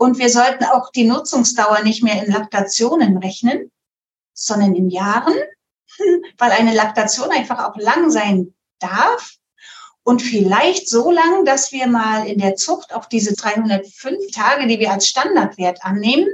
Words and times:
Und 0.00 0.18
wir 0.18 0.30
sollten 0.30 0.64
auch 0.64 0.90
die 0.92 1.04
Nutzungsdauer 1.04 1.82
nicht 1.82 2.02
mehr 2.02 2.24
in 2.24 2.32
Laktationen 2.32 3.18
rechnen, 3.18 3.70
sondern 4.32 4.74
in 4.74 4.88
Jahren, 4.88 5.34
weil 6.38 6.52
eine 6.52 6.74
Laktation 6.74 7.28
einfach 7.30 7.68
auch 7.68 7.76
lang 7.76 8.10
sein 8.10 8.54
darf. 8.78 9.34
Und 10.02 10.22
vielleicht 10.22 10.88
so 10.88 11.10
lang, 11.10 11.44
dass 11.44 11.70
wir 11.72 11.86
mal 11.86 12.26
in 12.26 12.38
der 12.38 12.56
Zucht 12.56 12.94
auch 12.94 13.04
diese 13.04 13.34
305 13.34 14.32
Tage, 14.32 14.66
die 14.66 14.78
wir 14.78 14.90
als 14.90 15.06
Standardwert 15.06 15.84
annehmen, 15.84 16.28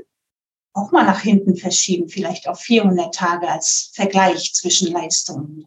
auch 0.73 0.93
mal 0.93 1.05
nach 1.05 1.23
hinten 1.23 1.57
verschieben, 1.57 2.09
vielleicht 2.09 2.47
auf 2.47 2.61
400 2.61 3.13
Tage 3.13 3.49
als 3.49 3.91
Vergleich 3.95 4.55
zwischen 4.55 4.93
Leistungen. 4.93 5.67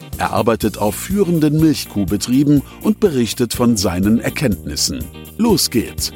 Er 0.21 0.33
arbeitet 0.33 0.77
auf 0.77 0.93
führenden 0.93 1.59
Milchkuhbetrieben 1.59 2.61
und 2.83 2.99
berichtet 2.99 3.55
von 3.55 3.75
seinen 3.75 4.19
Erkenntnissen. 4.19 5.03
Los 5.39 5.71
geht's! 5.71 6.11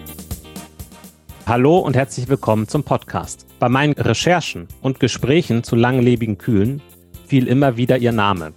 Hallo 1.48 1.80
und 1.80 1.96
herzlich 1.96 2.28
willkommen 2.28 2.68
zum 2.68 2.84
Podcast. 2.84 3.48
Bei 3.58 3.68
meinen 3.68 3.94
Recherchen 3.94 4.68
und 4.84 5.00
Gesprächen 5.00 5.64
zu 5.64 5.76
langlebigen 5.76 6.38
Kühen 6.38 6.84
fiel 7.26 7.48
immer 7.48 7.78
wieder 7.78 7.98
ihr 7.98 8.12
Name. 8.12 8.54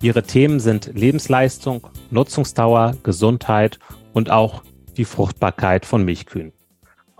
Ihre 0.00 0.22
Themen 0.22 0.60
sind 0.60 0.92
Lebensleistung, 0.94 1.86
Nutzungsdauer, 2.10 2.96
Gesundheit 3.02 3.78
und 4.14 4.30
auch 4.30 4.62
die 4.96 5.04
Fruchtbarkeit 5.04 5.84
von 5.84 6.06
Milchkühen. 6.06 6.54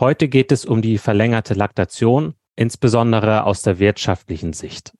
Heute 0.01 0.29
geht 0.29 0.51
es 0.51 0.65
um 0.65 0.81
die 0.81 0.97
verlängerte 0.97 1.53
Laktation, 1.53 2.33
insbesondere 2.57 3.45
aus 3.45 3.61
der 3.61 3.79
wirtschaftlichen 3.79 4.55
Sicht. 4.55 4.95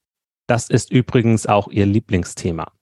Das 0.47 0.71
ist 0.71 0.91
übrigens 0.93 1.47
auch 1.47 1.69
ihr 1.69 1.87
Lieblingsthema. 1.87 2.73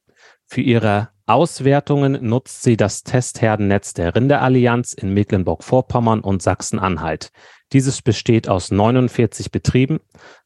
Für 0.47 0.61
ihre 0.61 1.09
Auswertungen 1.27 2.19
nutzt 2.29 2.63
sie 2.63 2.77
das 2.77 3.03
Testherdennetz 3.03 3.95
der 3.95 4.15
Rinderallianz 4.15 4.93
in 4.93 5.15
Mecklenburg-Vorpommern 5.15 6.21
und 6.21 6.43
Sachsen-Anhalt. 6.43 7.31
Dieses 7.73 8.03
besteht 8.03 8.49
aus 8.49 8.71
49 8.71 9.51
Betrieben 9.51 10.01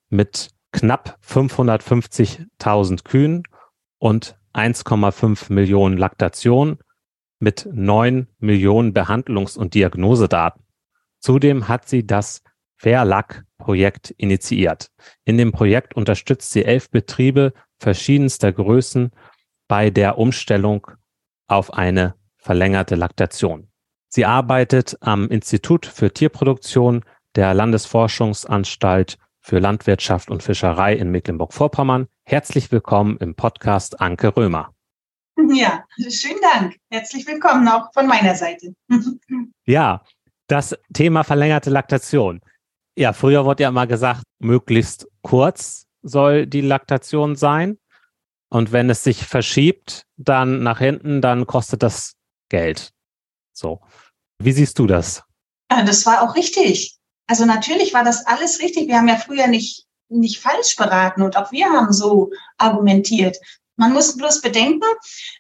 mit 0.09 0.51
knapp 0.71 1.19
550.000 1.27 3.03
Kühen 3.03 3.43
und 3.99 4.39
1,5 4.55 5.53
Millionen 5.53 5.99
Laktationen 5.99 6.79
mit 7.41 7.69
9 7.73 8.29
Millionen 8.39 8.93
Behandlungs- 8.93 9.59
und 9.59 9.75
Diagnosedaten. 9.75 10.63
Zudem 11.19 11.67
hat 11.67 11.89
sie 11.89 12.07
das 12.07 12.43
Fairlack-Projekt 12.79 14.11
initiiert. 14.11 14.91
In 15.25 15.37
dem 15.37 15.53
Projekt 15.53 15.95
unterstützt 15.95 16.53
sie 16.53 16.65
elf 16.65 16.91
Betriebe 16.91 17.53
verschiedenster 17.79 18.53
Größen 18.53 19.11
bei 19.69 19.91
der 19.91 20.19
Umstellung 20.19 20.87
auf 21.49 21.75
eine 21.75 22.15
verlängerte 22.37 22.95
Laktation. 22.95 23.69
Sie 24.09 24.25
arbeitet 24.25 24.97
am 25.01 25.29
Institut 25.29 25.87
für 25.87 26.13
Tierproduktion 26.13 27.05
der 27.37 27.53
Landesforschungsanstalt 27.53 29.19
für 29.41 29.59
Landwirtschaft 29.59 30.31
und 30.31 30.43
Fischerei 30.43 30.95
in 30.95 31.11
Mecklenburg-Vorpommern. 31.11 32.07
Herzlich 32.25 32.73
willkommen 32.73 33.17
im 33.19 33.35
Podcast 33.35 34.01
Anke 34.01 34.37
Römer. 34.37 34.75
Ja, 35.51 35.85
schönen 36.09 36.41
Dank. 36.43 36.77
Herzlich 36.91 37.27
willkommen 37.27 37.69
auch 37.69 37.93
von 37.93 38.07
meiner 38.07 38.35
Seite. 38.35 38.75
ja, 39.67 40.03
das 40.49 40.77
Thema 40.93 41.23
verlängerte 41.23 41.71
Laktation. 41.71 42.41
Ja, 42.99 43.13
früher 43.13 43.45
wurde 43.45 43.63
ja 43.63 43.69
immer 43.69 43.87
gesagt, 43.87 44.25
möglichst 44.41 45.07
kurz 45.23 45.87
soll 46.03 46.49
die 46.49 46.63
Laktation 46.63 47.37
sein. 47.37 47.79
Und 48.51 48.73
wenn 48.73 48.91
es 48.91 49.05
sich 49.05 49.25
verschiebt, 49.25 50.03
dann 50.17 50.65
nach 50.65 50.81
hinten, 50.81 51.21
dann 51.21 51.47
kostet 51.47 51.85
das 51.85 52.15
Geld. 52.49 52.91
So. 53.53 53.81
Wie 54.41 54.51
siehst 54.51 54.81
du 54.81 54.89
das? 54.89 55.23
Das 55.69 56.07
war 56.07 56.23
auch 56.23 56.35
richtig. 56.35 56.99
Also 57.29 57.45
natürlich 57.45 57.95
war 57.95 58.03
das 58.03 58.27
alles 58.27 58.59
richtig. 58.59 58.89
Wir 58.89 58.97
haben 58.97 59.07
ja 59.07 59.17
früher 59.17 59.47
nicht, 59.47 59.87
nicht 60.09 60.41
falsch 60.41 60.75
beraten 60.75 61.23
und 61.23 61.37
auch 61.37 61.53
wir 61.53 61.67
haben 61.67 61.93
so 61.93 62.33
argumentiert. 62.57 63.37
Man 63.79 63.93
muss 63.93 64.17
bloß 64.17 64.41
bedenken, 64.41 64.89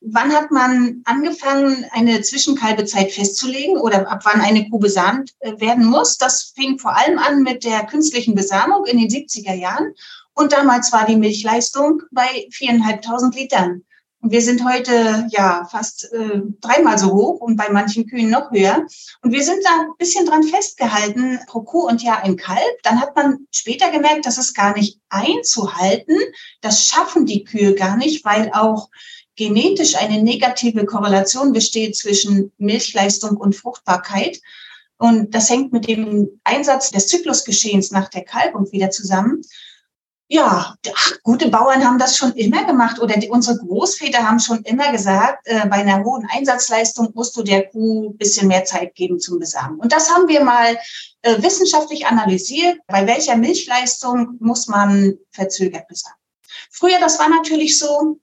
wann 0.01 0.33
hat 0.33 0.53
man 0.53 1.03
angefangen, 1.05 1.85
eine 1.91 2.23
Zwischenkalbezeit 2.23 3.11
festzulegen 3.11 3.77
oder 3.77 4.09
ab 4.09 4.21
wann 4.23 4.41
eine 4.41 4.71
Kuh 4.71 4.79
besamt 4.79 5.35
äh, 5.41 5.59
werden 5.59 5.85
muss. 5.85 6.19
Das 6.19 6.53
fing 6.55 6.79
vor 6.79 6.97
allem 6.97 7.19
an 7.19 7.43
mit 7.43 7.65
der 7.65 7.85
künstlichen 7.87 8.37
Besamung 8.37 8.87
in 8.87 8.99
den 8.99 9.09
70er 9.09 9.55
Jahren. 9.55 9.93
Und 10.35 10.53
damals 10.53 10.93
war 10.93 11.05
die 11.05 11.17
Milchleistung 11.17 12.03
bei 12.13 12.47
viereinhalbtausend 12.53 13.35
Litern. 13.35 13.83
Und 14.21 14.33
wir 14.33 14.43
sind 14.43 14.65
heute 14.65 15.27
ja 15.31 15.69
fast 15.71 16.13
äh, 16.13 16.41
dreimal 16.61 16.99
so 16.99 17.13
hoch 17.13 17.41
und 17.41 17.57
bei 17.57 17.69
manchen 17.71 18.07
Kühen 18.09 18.31
noch 18.31 18.51
höher. 18.51 18.85
Und 19.23 19.33
wir 19.33 19.45
sind 19.45 19.65
da 19.65 19.71
ein 19.83 19.97
bisschen 19.97 20.27
dran 20.27 20.43
festgehalten, 20.43 21.39
pro 21.47 21.63
Kuh 21.63 21.87
und 21.87 22.03
Jahr 22.03 22.25
ein 22.25 22.37
Kalb. 22.37 22.83
Dann 22.83 23.01
hat 23.01 23.15
man 23.15 23.47
später 23.53 23.91
gemerkt, 23.91 24.27
dass 24.27 24.39
es 24.39 24.55
gar 24.55 24.77
nicht 24.77 24.99
einzuhalten. 25.09 26.17
Das 26.63 26.87
schaffen 26.87 27.27
die 27.27 27.45
Kühe 27.45 27.75
gar 27.75 27.97
nicht, 27.97 28.25
weil 28.25 28.51
auch 28.53 28.89
genetisch 29.37 29.95
eine 29.95 30.21
negative 30.21 30.85
Korrelation 30.85 31.53
besteht 31.53 31.97
zwischen 31.97 32.51
Milchleistung 32.59 33.37
und 33.37 33.55
Fruchtbarkeit. 33.55 34.41
Und 34.97 35.33
das 35.33 35.49
hängt 35.49 35.73
mit 35.73 35.87
dem 35.87 36.41
Einsatz 36.43 36.91
des 36.91 37.07
Zyklusgeschehens 37.07 37.93
nach 37.93 38.09
der 38.09 38.25
Kalbung 38.25 38.73
wieder 38.73 38.91
zusammen 38.91 39.43
ja, 40.31 40.77
ach, 40.95 41.13
gute 41.23 41.49
Bauern 41.49 41.85
haben 41.85 41.99
das 41.99 42.17
schon 42.17 42.33
immer 42.33 42.65
gemacht 42.65 43.01
oder 43.01 43.17
die, 43.17 43.31
unsere 43.31 43.57
Großväter 43.57 44.19
haben 44.19 44.39
schon 44.39 44.63
immer 44.65 44.93
gesagt, 44.93 45.47
äh, 45.47 45.67
bei 45.67 45.77
einer 45.77 46.05
hohen 46.05 46.29
Einsatzleistung 46.31 47.11
musst 47.15 47.35
du 47.37 47.43
der 47.43 47.69
Kuh 47.69 48.11
bisschen 48.11 48.49
mehr 48.49 48.65
Zeit 48.65 48.95
geben 48.95 49.19
zum 49.19 49.39
Besamen. 49.39 49.81
Und 49.81 49.91
das 49.91 50.11
haben 50.11 50.29
wir 50.29 50.45
mal 50.45 50.79
äh, 51.23 51.43
wissenschaftlich 51.43 52.07
analysiert, 52.07 52.79
bei 52.87 53.07
welcher 53.07 53.37
Milchleistung 53.37 54.37
muss 54.39 54.69
man 54.69 55.17
verzögert 55.31 55.89
besamen. 55.89 56.19
Früher, 56.71 57.01
das 57.01 57.19
war 57.19 57.31
natürlich 57.31 57.79
so, 57.79 58.21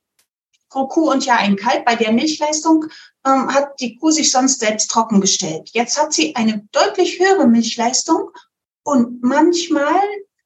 pro 0.70 0.88
Kuh 0.88 1.10
und 1.10 1.26
Jahr 1.26 1.40
ein 1.40 1.56
Kalb. 1.56 1.86
Bei 1.86 1.96
der 1.96 2.12
Milchleistung 2.12 2.86
ähm, 3.26 3.52
hat 3.52 3.80
die 3.80 3.98
Kuh 3.98 4.12
sich 4.12 4.30
sonst 4.30 4.60
selbst 4.60 4.92
trocken 4.92 5.22
gestellt. 5.22 5.72
Jetzt 5.74 6.00
hat 6.00 6.14
sie 6.14 6.36
eine 6.36 6.68
deutlich 6.72 7.18
höhere 7.18 7.48
Milchleistung 7.48 8.30
und 8.84 9.24
manchmal 9.24 10.02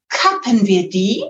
kappen 0.08 0.66
wir 0.66 0.90
die 0.90 1.26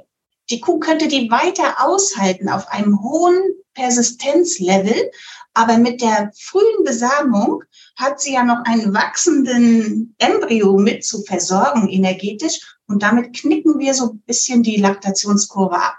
die 0.50 0.60
Kuh 0.60 0.80
könnte 0.80 1.08
die 1.08 1.30
weiter 1.30 1.76
aushalten 1.80 2.50
auf 2.50 2.68
einem 2.70 3.02
hohen 3.02 3.40
Persistenzlevel, 3.74 5.12
aber 5.54 5.78
mit 5.78 6.02
der 6.02 6.32
frühen 6.38 6.84
Besamung 6.84 7.64
hat 7.96 8.20
sie 8.20 8.34
ja 8.34 8.44
noch 8.44 8.64
einen 8.66 8.94
wachsenden 8.94 10.16
Embryo 10.18 10.78
mit 10.78 11.04
zu 11.06 11.22
versorgen 11.24 11.90
energetisch 11.90 12.59
und 12.88 13.04
damit 13.04 13.36
knicken 13.36 13.80
wir 13.80 13.94
so 13.94 14.12
ein 14.12 14.22
bisschen 14.26 14.64
die 14.64 14.78
Laktationskurve 14.78 15.76
ab. 15.76 15.98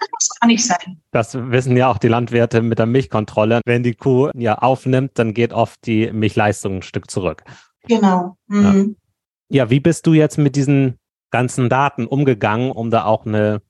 Das 0.00 0.08
muss 0.12 0.28
gar 0.40 0.46
nicht 0.46 0.64
sein. 0.64 1.02
Das 1.10 1.34
wissen 1.34 1.76
ja 1.76 1.90
auch 1.90 1.98
die 1.98 2.08
Landwirte 2.08 2.62
mit 2.62 2.78
der 2.78 2.86
Milchkontrolle. 2.86 3.60
Wenn 3.64 3.82
die 3.82 3.94
Kuh 3.94 4.30
ja 4.34 4.56
aufnimmt, 4.58 5.12
dann 5.14 5.34
geht 5.34 5.52
oft 5.52 5.84
die 5.86 6.12
Milchleistung 6.12 6.76
ein 6.76 6.82
Stück 6.82 7.10
zurück. 7.10 7.42
Genau. 7.88 8.36
Mhm. 8.46 8.96
Ja. 9.48 9.64
ja, 9.64 9.70
wie 9.70 9.80
bist 9.80 10.06
du 10.06 10.12
jetzt 10.12 10.38
mit 10.38 10.54
diesen 10.54 10.97
ganzen 11.30 11.68
Daten 11.68 12.06
umgegangen, 12.06 12.70
um 12.70 12.90
da 12.90 13.04
auch 13.04 13.26
eine 13.26 13.62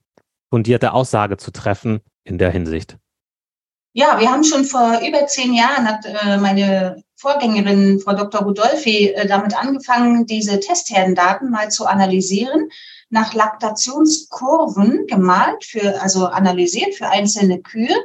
fundierte 0.50 0.92
Aussage 0.92 1.36
zu 1.36 1.50
treffen 1.50 2.00
in 2.24 2.38
der 2.38 2.50
Hinsicht? 2.50 2.96
Ja, 3.92 4.20
wir 4.20 4.30
haben 4.30 4.44
schon 4.44 4.64
vor 4.64 5.00
über 5.06 5.26
zehn 5.26 5.54
Jahren, 5.54 5.88
hat 5.88 6.04
äh, 6.04 6.36
meine 6.36 7.02
Vorgängerin, 7.16 7.98
Frau 7.98 8.12
Dr. 8.12 8.42
Rudolfi, 8.42 9.08
äh, 9.08 9.26
damit 9.26 9.58
angefangen, 9.58 10.26
diese 10.26 10.60
Testherdendaten 10.60 11.50
mal 11.50 11.70
zu 11.70 11.86
analysieren, 11.86 12.68
nach 13.10 13.34
Laktationskurven 13.34 15.06
gemalt, 15.06 15.64
für, 15.64 16.00
also 16.00 16.26
analysiert 16.26 16.94
für 16.94 17.08
einzelne 17.08 17.60
Kühe, 17.60 17.96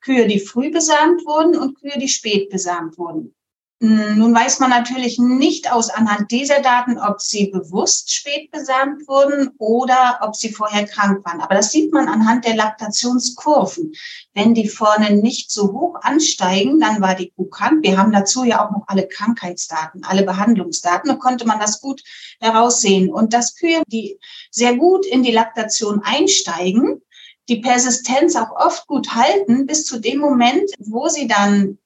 Kühe, 0.00 0.28
die 0.28 0.38
früh 0.38 0.70
besamt 0.70 1.24
wurden 1.24 1.56
und 1.56 1.80
Kühe, 1.80 1.98
die 1.98 2.08
spät 2.08 2.50
besamt 2.50 2.98
wurden. 2.98 3.34
Hm, 3.82 4.16
nun 4.16 4.32
weiß 4.32 4.60
man 4.60 4.70
natürlich 4.70 5.18
nicht 5.18 5.72
aus 5.72 5.90
anhand 5.90 6.30
dieser 6.30 6.60
Daten, 6.60 7.00
ob 7.00 7.20
sie 7.20 7.48
bewusst 7.48 8.12
spät 8.12 8.52
besamt 8.52 9.08
wurden 9.08 9.50
oder 9.58 10.20
ob 10.22 10.36
sie 10.36 10.52
vorher 10.52 10.86
krank 10.86 11.24
waren. 11.26 11.40
Aber 11.40 11.56
das 11.56 11.72
sieht 11.72 11.92
man 11.92 12.06
anhand 12.06 12.44
der 12.44 12.54
Laktationskurven. 12.54 13.92
Wenn 14.34 14.54
die 14.54 14.68
vorne 14.68 15.16
nicht 15.16 15.50
so 15.50 15.72
hoch 15.72 15.96
ansteigen, 16.02 16.78
dann 16.78 17.00
war 17.00 17.16
die 17.16 17.32
Kuh 17.34 17.46
krank. 17.46 17.82
Wir 17.82 17.98
haben 17.98 18.12
dazu 18.12 18.44
ja 18.44 18.64
auch 18.64 18.70
noch 18.70 18.84
alle 18.86 19.08
Krankheitsdaten, 19.08 20.04
alle 20.04 20.22
Behandlungsdaten. 20.22 21.10
Da 21.10 21.16
konnte 21.16 21.44
man 21.44 21.58
das 21.58 21.80
gut 21.80 22.04
heraussehen. 22.38 23.12
Und 23.12 23.32
dass 23.32 23.56
Kühe, 23.56 23.82
die 23.88 24.16
sehr 24.52 24.76
gut 24.76 25.04
in 25.06 25.24
die 25.24 25.32
Laktation 25.32 26.02
einsteigen, 26.04 27.02
die 27.48 27.56
Persistenz 27.56 28.36
auch 28.36 28.54
oft 28.54 28.86
gut 28.86 29.16
halten 29.16 29.66
bis 29.66 29.84
zu 29.84 29.98
dem 29.98 30.20
Moment, 30.20 30.70
wo 30.78 31.08
sie 31.08 31.26
dann 31.26 31.78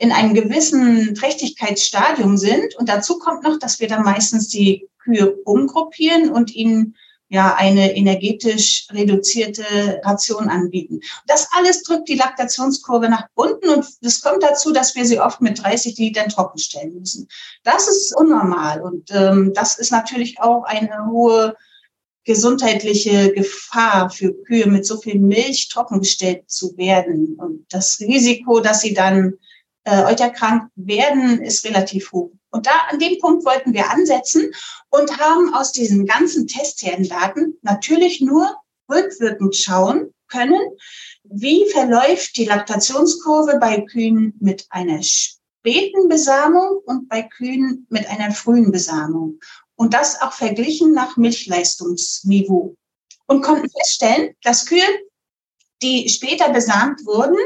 in 0.00 0.12
einem 0.12 0.32
gewissen 0.32 1.14
Trächtigkeitsstadium 1.14 2.38
sind. 2.38 2.74
Und 2.76 2.88
dazu 2.88 3.18
kommt 3.18 3.44
noch, 3.44 3.58
dass 3.58 3.80
wir 3.80 3.86
dann 3.86 4.02
meistens 4.02 4.48
die 4.48 4.88
Kühe 4.98 5.36
umgruppieren 5.44 6.30
und 6.30 6.54
ihnen 6.54 6.96
ja 7.28 7.54
eine 7.54 7.94
energetisch 7.94 8.88
reduzierte 8.90 10.00
Ration 10.02 10.48
anbieten. 10.48 11.00
Das 11.26 11.48
alles 11.54 11.82
drückt 11.82 12.08
die 12.08 12.16
Laktationskurve 12.16 13.10
nach 13.10 13.26
unten 13.34 13.68
und 13.68 13.86
es 14.00 14.22
kommt 14.22 14.42
dazu, 14.42 14.72
dass 14.72 14.96
wir 14.96 15.04
sie 15.04 15.20
oft 15.20 15.42
mit 15.42 15.62
30 15.62 15.96
Litern 15.98 16.30
trockenstellen 16.30 16.98
müssen. 16.98 17.28
Das 17.62 17.86
ist 17.86 18.16
unnormal 18.16 18.80
und 18.80 19.10
ähm, 19.12 19.52
das 19.54 19.78
ist 19.78 19.92
natürlich 19.92 20.40
auch 20.40 20.64
eine 20.64 21.06
hohe 21.10 21.54
gesundheitliche 22.24 23.32
Gefahr 23.32 24.10
für 24.10 24.32
Kühe 24.44 24.66
mit 24.66 24.86
so 24.86 24.98
viel 24.98 25.18
Milch 25.18 25.68
trockengestellt 25.68 26.50
zu 26.50 26.76
werden 26.78 27.36
und 27.38 27.66
das 27.68 28.00
Risiko, 28.00 28.60
dass 28.60 28.80
sie 28.80 28.94
dann 28.94 29.34
äh, 29.84 30.04
euterkrank 30.04 30.70
werden, 30.76 31.40
ist 31.42 31.64
relativ 31.64 32.12
hoch. 32.12 32.32
Und 32.50 32.66
da 32.66 32.72
an 32.90 32.98
dem 32.98 33.18
Punkt 33.18 33.44
wollten 33.44 33.72
wir 33.72 33.90
ansetzen 33.90 34.50
und 34.90 35.18
haben 35.18 35.54
aus 35.54 35.72
diesen 35.72 36.06
ganzen 36.06 36.46
Testherdendaten 36.46 37.58
natürlich 37.62 38.20
nur 38.20 38.56
rückwirkend 38.90 39.54
schauen 39.56 40.12
können, 40.28 40.60
wie 41.24 41.68
verläuft 41.70 42.36
die 42.36 42.44
Laktationskurve 42.44 43.58
bei 43.58 43.82
Kühen 43.82 44.34
mit 44.40 44.66
einer 44.70 45.00
späten 45.02 46.08
Besamung 46.08 46.80
und 46.86 47.08
bei 47.08 47.22
Kühen 47.22 47.86
mit 47.90 48.08
einer 48.08 48.32
frühen 48.32 48.72
Besamung. 48.72 49.40
Und 49.76 49.94
das 49.94 50.20
auch 50.20 50.32
verglichen 50.32 50.92
nach 50.92 51.16
Milchleistungsniveau. 51.16 52.76
Und 53.26 53.42
konnten 53.42 53.70
feststellen, 53.70 54.34
dass 54.42 54.66
Kühe, 54.66 54.82
die 55.82 56.08
später 56.08 56.50
besamt 56.50 57.06
wurden, 57.06 57.38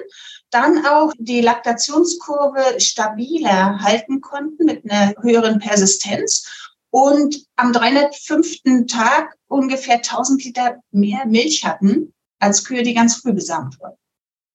dann 0.55 0.87
auch 0.87 1.13
die 1.19 1.41
Laktationskurve 1.41 2.81
stabiler 2.81 3.81
halten 3.81 4.21
konnten 4.21 4.65
mit 4.67 4.89
einer 4.89 5.15
höheren 5.21 5.59
Persistenz 5.59 6.71
und 6.91 7.45
am 7.57 7.73
305. 7.73 8.87
Tag 8.87 9.35
ungefähr 9.49 9.97
1000 9.97 10.45
Liter 10.45 10.77
mehr 10.93 11.27
Milch 11.27 11.65
hatten 11.65 12.15
als 12.39 12.65
Kühe, 12.65 12.85
die 12.85 12.95
ganz 12.95 13.17
früh 13.17 13.33
besamt 13.33 13.81
wurden. 13.81 13.97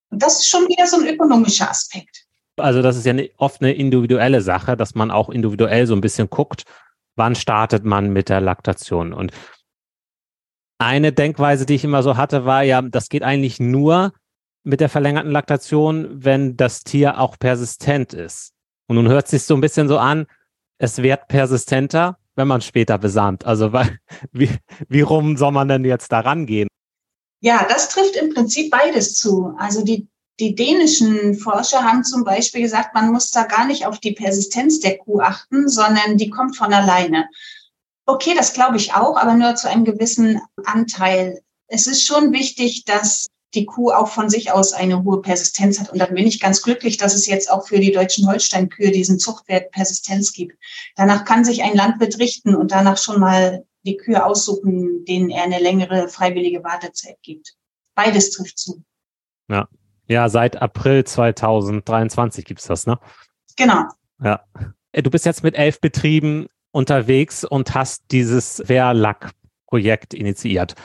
Und 0.10 0.24
das 0.24 0.40
ist 0.40 0.48
schon 0.48 0.68
wieder 0.70 0.88
so 0.88 0.98
ein 0.98 1.08
ökonomischer 1.08 1.70
Aspekt. 1.70 2.26
Also 2.56 2.82
das 2.82 2.96
ist 2.96 3.06
ja 3.06 3.14
oft 3.38 3.62
eine 3.62 3.74
individuelle 3.74 4.42
Sache, 4.42 4.78
dass 4.78 4.96
man 4.96 5.12
auch 5.12 5.30
individuell 5.30 5.86
so 5.86 5.96
ein 5.96 6.02
bisschen 6.02 6.30
guckt, 6.30 6.64
wann 7.16 7.36
startet 7.36 7.84
man 7.84 8.12
mit 8.12 8.30
der 8.30 8.42
Laktation. 8.42 9.14
Und 9.14 9.32
eine 10.78 11.12
Denkweise, 11.12 11.66
die 11.66 11.76
ich 11.76 11.84
immer 11.84 12.04
so 12.04 12.16
hatte, 12.16 12.46
war 12.46 12.64
ja, 12.64 12.82
das 12.82 13.10
geht 13.10 13.24
eigentlich 13.24 13.60
nur, 13.60 14.14
mit 14.64 14.80
der 14.80 14.90
verlängerten 14.90 15.32
Laktation, 15.32 16.24
wenn 16.24 16.58
das 16.58 16.84
Tier 16.84 17.20
auch 17.20 17.38
persistent 17.40 18.14
ist. 18.14 18.54
Und 18.88 18.96
nun 18.96 19.08
hört 19.08 19.26
es 19.26 19.32
sich 19.32 19.44
so 19.44 19.56
ein 19.56 19.62
bisschen 19.62 19.88
so 19.88 19.98
an, 19.98 20.26
es 20.80 20.98
wird 20.98 21.28
persistenter, 21.28 22.18
wenn 22.36 22.48
man 22.48 22.62
später 22.62 22.98
besamt. 22.98 23.46
Also 23.46 23.72
wie, 24.32 24.50
wie 24.88 25.02
rum 25.02 25.38
soll 25.38 25.52
man 25.52 25.68
denn 25.68 25.86
jetzt 25.86 26.12
da 26.12 26.22
rangehen? 26.22 26.68
Ja, 27.42 27.66
das 27.70 27.90
trifft 27.90 28.16
im 28.16 28.34
Prinzip 28.34 28.72
beides 28.72 29.16
zu. 29.16 29.54
Also 29.58 29.84
die, 29.84 30.08
die 30.40 30.56
dänischen 30.56 31.36
Forscher 31.36 31.84
haben 31.84 32.04
zum 32.04 32.24
Beispiel 32.24 32.62
gesagt, 32.62 32.94
man 32.94 33.12
muss 33.12 33.32
da 33.32 33.44
gar 33.44 33.66
nicht 33.66 33.86
auf 33.86 34.00
die 34.00 34.14
Persistenz 34.14 34.80
der 34.80 34.98
Kuh 34.98 35.22
achten, 35.22 35.70
sondern 35.70 36.18
die 36.18 36.30
kommt 36.30 36.58
von 36.58 36.74
alleine. 36.74 37.30
Okay, 38.06 38.34
das 38.36 38.54
glaube 38.54 38.78
ich 38.78 38.94
auch, 38.94 39.18
aber 39.18 39.36
nur 39.36 39.56
zu 39.56 39.70
einem 39.70 39.86
gewissen 39.86 40.42
Anteil. 40.66 41.42
Es 41.68 41.88
ist 41.88 42.06
schon 42.06 42.34
wichtig, 42.34 42.84
dass 42.86 43.28
die 43.56 43.66
Kuh 43.66 43.92
auch 43.92 44.08
von 44.08 44.30
sich 44.30 44.52
aus 44.52 44.74
eine 44.74 45.04
hohe 45.04 45.22
Persistenz 45.22 45.80
hat. 45.80 45.92
Und 45.92 46.00
dann 46.00 46.14
bin 46.14 46.28
ich 46.28 46.40
ganz 46.40 46.62
glücklich, 46.62 46.98
dass 46.98 47.16
es 47.16 47.26
jetzt 47.26 47.52
auch 47.52 47.68
für 47.68 47.80
die 47.80 47.92
deutschen 47.92 48.28
Holsteinkühe 48.28 48.92
diesen 48.92 49.20
Zuchtwert 49.20 49.72
Persistenz 49.72 50.34
gibt. 50.34 50.56
Danach 50.96 51.26
kann 51.26 51.44
sich 51.44 51.64
ein 51.64 51.76
Landwirt 51.76 52.20
richten 52.20 52.56
und 52.56 52.72
danach 52.72 52.98
schon 52.98 53.20
mal 53.20 53.66
die 53.84 53.98
Kühe 53.98 54.24
aussuchen, 54.24 55.06
denen 55.06 55.30
er 55.30 55.44
eine 55.44 55.60
längere 55.60 56.10
freiwillige 56.10 56.64
Wartezeit 56.64 57.18
gibt. 57.24 57.56
Beides 57.96 58.32
trifft 58.32 58.60
zu. 58.60 58.84
Ja, 59.50 59.68
ja 60.08 60.30
seit 60.30 60.62
April 60.62 61.04
2023 61.04 62.46
gibt's 62.46 62.68
das, 62.68 62.86
ne? 62.86 63.00
Genau. 63.56 63.86
Ja. 64.24 64.44
Äh, 64.92 65.02
du 65.02 65.10
bist 65.10 65.26
jetzt 65.26 65.44
mit 65.44 65.56
elf 65.56 65.82
Betrieben 65.82 66.48
unterwegs 66.72 67.44
und 67.44 67.74
hast 67.74 68.04
dieses 68.12 68.62
Wehrlack-Projekt 68.68 70.14
initiiert. 70.14 70.76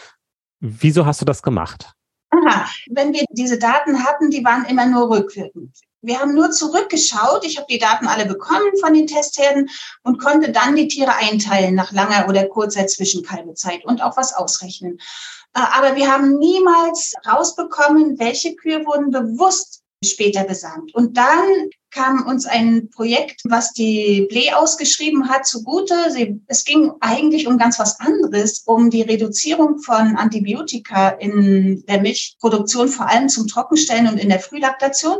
Wieso 0.60 1.04
hast 1.04 1.20
du 1.20 1.24
das 1.24 1.42
gemacht? 1.42 1.93
Aha, 2.34 2.68
wenn 2.90 3.12
wir 3.12 3.24
diese 3.30 3.58
Daten 3.58 4.04
hatten, 4.04 4.30
die 4.30 4.44
waren 4.44 4.64
immer 4.64 4.86
nur 4.86 5.10
rückwirkend. 5.10 5.76
Wir 6.02 6.20
haben 6.20 6.34
nur 6.34 6.50
zurückgeschaut. 6.50 7.46
Ich 7.46 7.56
habe 7.56 7.66
die 7.70 7.78
Daten 7.78 8.06
alle 8.06 8.26
bekommen 8.26 8.76
von 8.80 8.92
den 8.92 9.06
Testherden 9.06 9.70
und 10.02 10.20
konnte 10.20 10.52
dann 10.52 10.76
die 10.76 10.88
Tiere 10.88 11.14
einteilen 11.14 11.74
nach 11.74 11.92
langer 11.92 12.28
oder 12.28 12.46
kurzer 12.46 12.86
Zwischenkalbezeit 12.86 13.84
und 13.84 14.02
auch 14.02 14.16
was 14.16 14.34
ausrechnen. 14.34 14.98
Äh, 15.54 15.60
aber 15.60 15.96
wir 15.96 16.10
haben 16.10 16.38
niemals 16.38 17.14
rausbekommen, 17.26 18.18
welche 18.18 18.54
Kühe 18.56 18.84
wurden 18.84 19.10
bewusst 19.10 19.82
später 20.04 20.44
besamt. 20.44 20.94
Und 20.94 21.16
dann 21.16 21.70
kam 21.94 22.26
uns 22.26 22.44
ein 22.44 22.90
Projekt, 22.90 23.42
was 23.44 23.72
die 23.72 24.26
Ble 24.28 24.56
ausgeschrieben 24.56 25.28
hat, 25.28 25.46
zugute. 25.46 25.94
Sie, 26.10 26.40
es 26.48 26.64
ging 26.64 26.92
eigentlich 27.00 27.46
um 27.46 27.56
ganz 27.56 27.78
was 27.78 28.00
anderes, 28.00 28.64
um 28.66 28.90
die 28.90 29.02
Reduzierung 29.02 29.78
von 29.78 30.16
Antibiotika 30.16 31.10
in 31.10 31.84
der 31.86 32.00
Milchproduktion, 32.00 32.88
vor 32.88 33.08
allem 33.08 33.28
zum 33.28 33.46
Trockenstellen 33.46 34.08
und 34.08 34.18
in 34.18 34.28
der 34.28 34.40
Frühlaktation. 34.40 35.18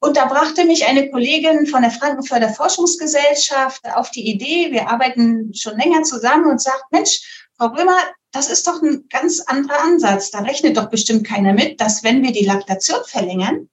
Und 0.00 0.16
da 0.16 0.26
brachte 0.26 0.64
mich 0.64 0.86
eine 0.86 1.10
Kollegin 1.10 1.66
von 1.66 1.82
der 1.82 1.90
Frankenförder 1.90 2.50
Forschungsgesellschaft 2.50 3.80
auf 3.94 4.10
die 4.10 4.28
Idee, 4.28 4.70
wir 4.70 4.90
arbeiten 4.90 5.54
schon 5.54 5.78
länger 5.78 6.02
zusammen 6.02 6.50
und 6.50 6.60
sagt, 6.60 6.84
Mensch, 6.90 7.48
Frau 7.56 7.68
Römer, 7.68 7.96
das 8.32 8.50
ist 8.50 8.66
doch 8.66 8.82
ein 8.82 9.04
ganz 9.08 9.40
anderer 9.40 9.80
Ansatz. 9.80 10.30
Da 10.30 10.40
rechnet 10.40 10.76
doch 10.76 10.90
bestimmt 10.90 11.26
keiner 11.26 11.52
mit, 11.52 11.80
dass 11.80 12.02
wenn 12.02 12.22
wir 12.22 12.32
die 12.32 12.44
Laktation 12.44 13.00
verlängern, 13.06 13.68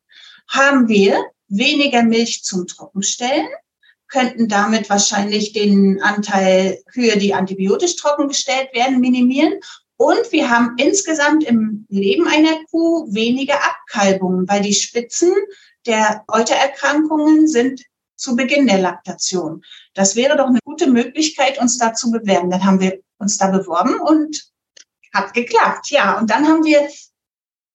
haben 0.48 0.88
wir 0.88 1.26
weniger 1.50 2.04
Milch 2.04 2.44
zum 2.44 2.68
Trockenstellen, 2.68 3.48
könnten 4.08 4.48
damit 4.48 4.90
wahrscheinlich 4.90 5.54
den 5.54 6.02
Anteil 6.02 6.82
Kühe, 6.92 7.18
die 7.18 7.34
antibiotisch 7.34 7.96
trockengestellt 7.96 8.74
werden, 8.74 9.00
minimieren. 9.00 9.60
Und 9.98 10.32
wir 10.32 10.50
haben 10.50 10.76
insgesamt 10.78 11.44
im 11.44 11.86
Leben 11.90 12.28
einer 12.28 12.64
Kuh 12.72 13.14
weniger 13.14 13.56
Abkalbungen, 13.56 14.48
weil 14.48 14.62
die 14.62 14.74
Spitzen 14.74 15.34
der 15.86 16.24
Eutererkrankungen 16.28 17.48
sind 17.48 17.84
zu 18.16 18.36
Beginn 18.36 18.68
der 18.68 18.80
Laktation. 18.80 19.64
Das 19.94 20.16
wäre 20.16 20.38
doch 20.38 20.48
eine 20.48 20.60
gute 20.64 20.88
Möglichkeit, 20.88 21.60
uns 21.60 21.78
da 21.78 21.94
zu 21.94 22.12
bewerben. 22.12 22.50
Dann 22.50 22.66
haben 22.66 22.80
wir 22.80 23.00
uns 23.18 23.38
da 23.38 23.48
beworben 23.48 24.00
und 24.00 24.50
hat 25.14 25.34
geklappt. 25.34 25.90
Ja, 25.90 26.18
und 26.20 26.30
dann 26.30 26.48
haben 26.48 26.64
wir 26.64 26.88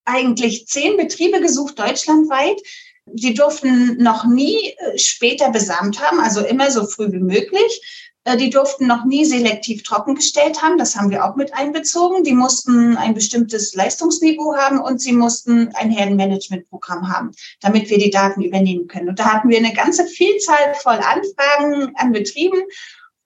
eigentlich 0.05 0.67
zehn 0.67 0.97
Betriebe 0.97 1.41
gesucht 1.41 1.79
deutschlandweit, 1.79 2.61
die 3.05 3.33
durften 3.33 4.01
noch 4.01 4.25
nie 4.25 4.75
äh, 4.77 4.97
später 4.97 5.51
besamt 5.51 5.99
haben, 6.01 6.19
also 6.19 6.41
immer 6.41 6.71
so 6.71 6.85
früh 6.85 7.11
wie 7.11 7.19
möglich. 7.19 7.81
Äh, 8.25 8.37
die 8.37 8.49
durften 8.49 8.87
noch 8.87 9.05
nie 9.05 9.23
selektiv 9.23 9.83
trockengestellt 9.83 10.61
haben. 10.61 10.77
Das 10.77 10.95
haben 10.95 11.11
wir 11.11 11.23
auch 11.23 11.35
mit 11.35 11.53
einbezogen. 11.53 12.23
Die 12.23 12.33
mussten 12.33 12.97
ein 12.97 13.13
bestimmtes 13.13 13.73
Leistungsniveau 13.75 14.55
haben 14.55 14.79
und 14.79 14.99
sie 14.99 15.13
mussten 15.13 15.69
ein 15.75 15.91
Herdenmanagementprogramm 15.91 17.07
haben, 17.09 17.31
damit 17.61 17.89
wir 17.89 17.99
die 17.99 18.09
Daten 18.09 18.41
übernehmen 18.41 18.87
können. 18.87 19.09
Und 19.09 19.19
da 19.19 19.31
hatten 19.31 19.49
wir 19.49 19.57
eine 19.57 19.73
ganze 19.73 20.05
Vielzahl 20.07 20.73
voll 20.81 20.99
Anfragen 20.99 21.95
an 21.95 22.11
Betrieben. 22.11 22.61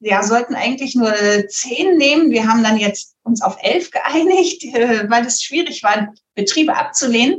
Ja, 0.01 0.23
sollten 0.23 0.55
eigentlich 0.55 0.95
nur 0.95 1.13
zehn 1.49 1.97
nehmen. 1.97 2.31
Wir 2.31 2.47
haben 2.47 2.63
dann 2.63 2.77
jetzt 2.77 3.15
uns 3.23 3.41
auf 3.41 3.57
elf 3.61 3.91
geeinigt, 3.91 4.63
äh, 4.75 5.09
weil 5.09 5.25
es 5.25 5.41
schwierig 5.41 5.81
war, 5.83 6.13
Betriebe 6.35 6.75
abzulehnen 6.75 7.37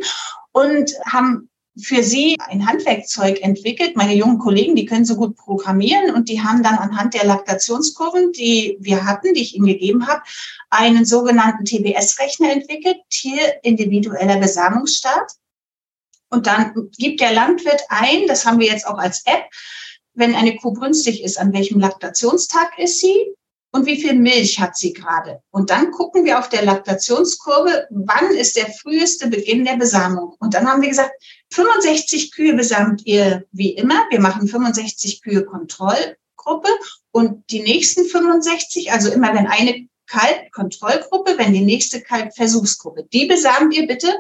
und 0.53 0.93
haben 1.07 1.50
für 1.83 2.03
sie 2.03 2.37
ein 2.39 2.67
Handwerkzeug 2.67 3.43
entwickelt. 3.43 3.97
Meine 3.97 4.15
jungen 4.15 4.39
Kollegen, 4.39 4.77
die 4.77 4.87
können 4.87 5.05
so 5.05 5.17
gut 5.17 5.37
programmieren 5.37 6.15
und 6.15 6.29
die 6.29 6.43
haben 6.43 6.63
dann 6.63 6.77
anhand 6.77 7.15
der 7.15 7.25
Laktationskurven, 7.25 8.33
die 8.33 8.77
wir 8.81 9.05
hatten, 9.05 9.35
die 9.35 9.43
ich 9.43 9.55
ihnen 9.55 9.67
gegeben 9.67 10.07
habe, 10.07 10.23
einen 10.71 11.05
sogenannten 11.05 11.65
TBS-Rechner 11.65 12.53
entwickelt, 12.53 12.99
Tier 13.09 13.41
individueller 13.63 14.39
Besamungsstart. 14.39 15.33
Und 16.29 16.47
dann 16.47 16.91
gibt 16.97 17.21
der 17.21 17.33
Landwirt 17.33 17.83
ein, 17.89 18.27
das 18.29 18.47
haben 18.47 18.61
wir 18.61 18.69
jetzt 18.69 18.87
auch 18.87 18.99
als 18.99 19.27
App, 19.27 19.45
wenn 20.15 20.35
eine 20.35 20.57
Kuh 20.57 20.73
brünstig 20.73 21.23
ist, 21.23 21.39
an 21.39 21.53
welchem 21.53 21.81
Laktationstag 21.81 22.79
ist 22.79 23.01
sie 23.01 23.35
und 23.73 23.87
wie 23.87 24.01
viel 24.01 24.15
Milch 24.15 24.59
hat 24.59 24.77
sie 24.77 24.93
gerade. 24.93 25.43
Und 25.51 25.71
dann 25.71 25.91
gucken 25.91 26.25
wir 26.25 26.39
auf 26.39 26.49
der 26.49 26.65
Laktationskurve, 26.65 27.87
wann 27.91 28.31
ist 28.33 28.57
der 28.57 28.71
früheste 28.71 29.29
Beginn 29.29 29.65
der 29.65 29.77
Besamung. 29.77 30.35
Und 30.41 30.55
dann 30.55 30.69
haben 30.69 30.83
wir 30.83 30.89
gesagt, 30.89 31.13
65 31.53 32.33
Kühe 32.33 32.55
besamt 32.55 33.07
ihr 33.07 33.45
wie 33.53 33.71
immer. 33.71 34.07
Wir 34.11 34.21
machen 34.21 34.49
65 34.49 35.23
Kühe 35.23 35.45
Kontrollgruppe 35.45 36.69
und 37.13 37.49
die 37.51 37.63
nächsten 37.63 38.05
65, 38.05 38.93
also 38.93 39.11
immer 39.11 39.35
wenn 39.35 39.47
eine 39.47 39.89
Kalb-Kontrollgruppe, 40.07 41.39
wenn 41.39 41.53
die 41.53 41.65
nächste 41.65 42.01
Kalb-Versuchsgruppe. 42.03 43.07
Die 43.13 43.27
besamt 43.27 43.73
ihr 43.75 43.87
bitte 43.87 44.13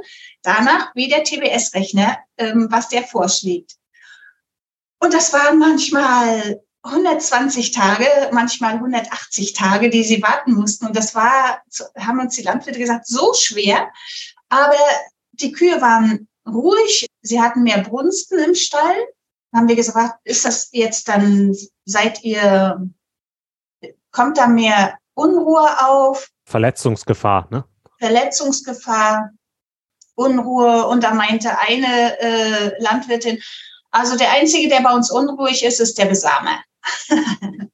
danach, 0.42 0.94
wie 0.94 1.08
der 1.08 1.24
TBS-Rechner, 1.24 2.18
ähm, 2.38 2.68
was 2.70 2.88
der 2.88 3.02
vorschlägt. 3.02 3.74
Und 5.00 5.12
das 5.12 5.32
waren 5.32 5.58
manchmal 5.58 6.62
120 6.82 7.72
Tage, 7.72 8.06
manchmal 8.32 8.74
180 8.74 9.52
Tage, 9.52 9.90
die 9.90 10.02
sie 10.02 10.22
warten 10.22 10.54
mussten. 10.54 10.86
Und 10.86 10.96
das 10.96 11.14
war, 11.14 11.62
haben 11.98 12.20
uns 12.20 12.36
die 12.36 12.42
Landwirte 12.42 12.78
gesagt, 12.78 13.06
so 13.06 13.34
schwer. 13.34 13.90
Aber 14.48 14.78
die 15.32 15.52
Kühe 15.52 15.80
waren 15.80 16.28
ruhig, 16.46 17.06
sie 17.22 17.40
hatten 17.40 17.62
mehr 17.62 17.82
Brunsten 17.82 18.38
im 18.38 18.54
Stall. 18.54 18.96
Dann 19.52 19.62
haben 19.62 19.68
wir 19.68 19.76
gesagt, 19.76 20.20
ist 20.24 20.44
das 20.44 20.70
jetzt 20.72 21.08
dann, 21.08 21.54
seid 21.84 22.22
ihr, 22.22 22.88
kommt 24.10 24.38
da 24.38 24.46
mehr 24.46 24.98
Unruhe 25.14 25.86
auf? 25.86 26.28
Verletzungsgefahr, 26.44 27.48
ne? 27.50 27.64
Verletzungsgefahr, 27.98 29.30
Unruhe. 30.14 30.86
Und 30.86 31.04
da 31.04 31.12
meinte 31.12 31.58
eine 31.58 32.18
äh, 32.20 32.82
Landwirtin, 32.82 33.42
also 33.90 34.16
der 34.16 34.30
Einzige, 34.32 34.68
der 34.68 34.80
bei 34.80 34.94
uns 34.94 35.10
unruhig 35.10 35.64
ist, 35.64 35.80
ist 35.80 35.98
der 35.98 36.06
Besamer. 36.06 36.62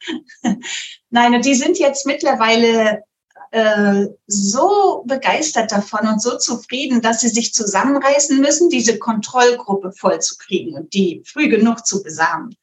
Nein, 1.10 1.34
und 1.34 1.44
die 1.44 1.54
sind 1.54 1.78
jetzt 1.78 2.06
mittlerweile 2.06 3.02
äh, 3.50 4.06
so 4.26 5.04
begeistert 5.06 5.72
davon 5.72 6.08
und 6.08 6.20
so 6.20 6.36
zufrieden, 6.36 7.00
dass 7.00 7.20
sie 7.20 7.28
sich 7.28 7.54
zusammenreißen 7.54 8.40
müssen, 8.40 8.68
diese 8.70 8.98
Kontrollgruppe 8.98 9.92
vollzukriegen 9.92 10.74
und 10.74 10.92
die 10.94 11.22
früh 11.24 11.48
genug 11.48 11.86
zu 11.86 12.02
besamen. 12.02 12.56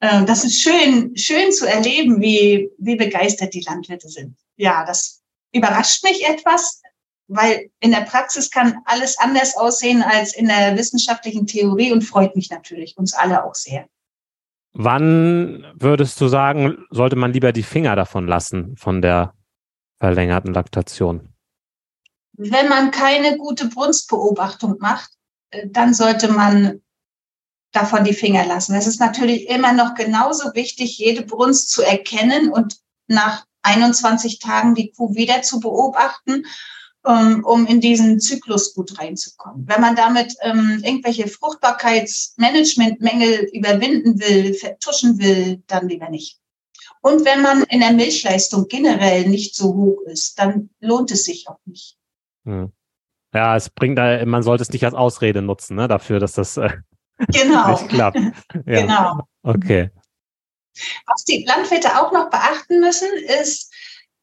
Äh, 0.00 0.24
das 0.24 0.44
ist 0.44 0.60
schön, 0.60 1.16
schön 1.16 1.52
zu 1.52 1.66
erleben, 1.66 2.20
wie, 2.20 2.70
wie 2.78 2.96
begeistert 2.96 3.54
die 3.54 3.64
Landwirte 3.66 4.08
sind. 4.08 4.36
Ja, 4.56 4.84
das 4.84 5.22
überrascht 5.52 6.02
mich 6.04 6.26
etwas, 6.26 6.80
weil 7.28 7.70
in 7.80 7.90
der 7.90 8.02
Praxis 8.02 8.50
kann 8.50 8.78
alles 8.84 9.18
anders 9.18 9.56
aussehen 9.56 10.02
als 10.02 10.34
in 10.34 10.46
der 10.46 10.76
wissenschaftlichen 10.76 11.46
Theorie 11.46 11.92
und 11.92 12.02
freut 12.02 12.36
mich 12.36 12.50
natürlich, 12.50 12.96
uns 12.96 13.14
alle 13.14 13.44
auch 13.44 13.54
sehr. 13.54 13.86
Wann 14.74 15.64
würdest 15.74 16.20
du 16.20 16.26
sagen, 16.26 16.84
sollte 16.90 17.14
man 17.14 17.32
lieber 17.32 17.52
die 17.52 17.62
Finger 17.62 17.94
davon 17.94 18.26
lassen, 18.26 18.76
von 18.76 19.00
der 19.00 19.34
verlängerten 20.00 20.52
Laktation? 20.52 21.28
Wenn 22.32 22.68
man 22.68 22.90
keine 22.90 23.38
gute 23.38 23.68
Brunstbeobachtung 23.68 24.78
macht, 24.80 25.10
äh, 25.50 25.68
dann 25.68 25.94
sollte 25.94 26.28
man 26.28 26.82
davon 27.70 28.02
die 28.02 28.14
Finger 28.14 28.44
lassen. 28.46 28.74
Es 28.74 28.88
ist 28.88 28.98
natürlich 29.00 29.48
immer 29.48 29.72
noch 29.72 29.94
genauso 29.94 30.54
wichtig, 30.54 30.98
jede 30.98 31.22
Brunst 31.22 31.70
zu 31.70 31.82
erkennen 31.82 32.50
und 32.50 32.78
nach 33.06 33.44
21 33.62 34.40
Tagen 34.40 34.74
die 34.74 34.90
Kuh 34.90 35.14
wieder 35.14 35.42
zu 35.42 35.60
beobachten 35.60 36.44
um 37.04 37.66
in 37.66 37.80
diesen 37.80 38.18
Zyklus 38.18 38.74
gut 38.74 38.98
reinzukommen. 38.98 39.68
Wenn 39.68 39.80
man 39.80 39.94
damit 39.94 40.34
ähm, 40.40 40.80
irgendwelche 40.82 41.28
Fruchtbarkeitsmanagementmängel 41.28 43.50
überwinden 43.52 44.18
will, 44.20 44.54
vertuschen 44.54 45.18
will, 45.18 45.62
dann 45.66 45.88
lieber 45.88 46.08
nicht. 46.08 46.40
Und 47.02 47.26
wenn 47.26 47.42
man 47.42 47.64
in 47.64 47.80
der 47.80 47.92
Milchleistung 47.92 48.68
generell 48.68 49.28
nicht 49.28 49.54
so 49.54 49.74
hoch 49.74 50.00
ist, 50.06 50.38
dann 50.38 50.70
lohnt 50.80 51.10
es 51.10 51.24
sich 51.24 51.46
auch 51.48 51.58
nicht. 51.66 51.98
Hm. 52.44 52.72
Ja, 53.34 53.56
es 53.56 53.68
bringt, 53.68 53.98
man 53.98 54.42
sollte 54.42 54.62
es 54.62 54.70
nicht 54.70 54.84
als 54.84 54.94
Ausrede 54.94 55.42
nutzen, 55.42 55.76
ne, 55.76 55.88
dafür, 55.88 56.20
dass 56.20 56.32
das 56.32 56.56
äh, 56.56 56.70
genau. 57.32 57.68
nicht 57.72 57.88
klappt. 57.88 58.16
Ja. 58.66 58.80
Genau. 58.80 59.20
Okay. 59.42 59.90
Was 61.06 61.24
die 61.24 61.44
Landwirte 61.46 62.00
auch 62.00 62.12
noch 62.12 62.30
beachten 62.30 62.80
müssen, 62.80 63.08
ist, 63.40 63.72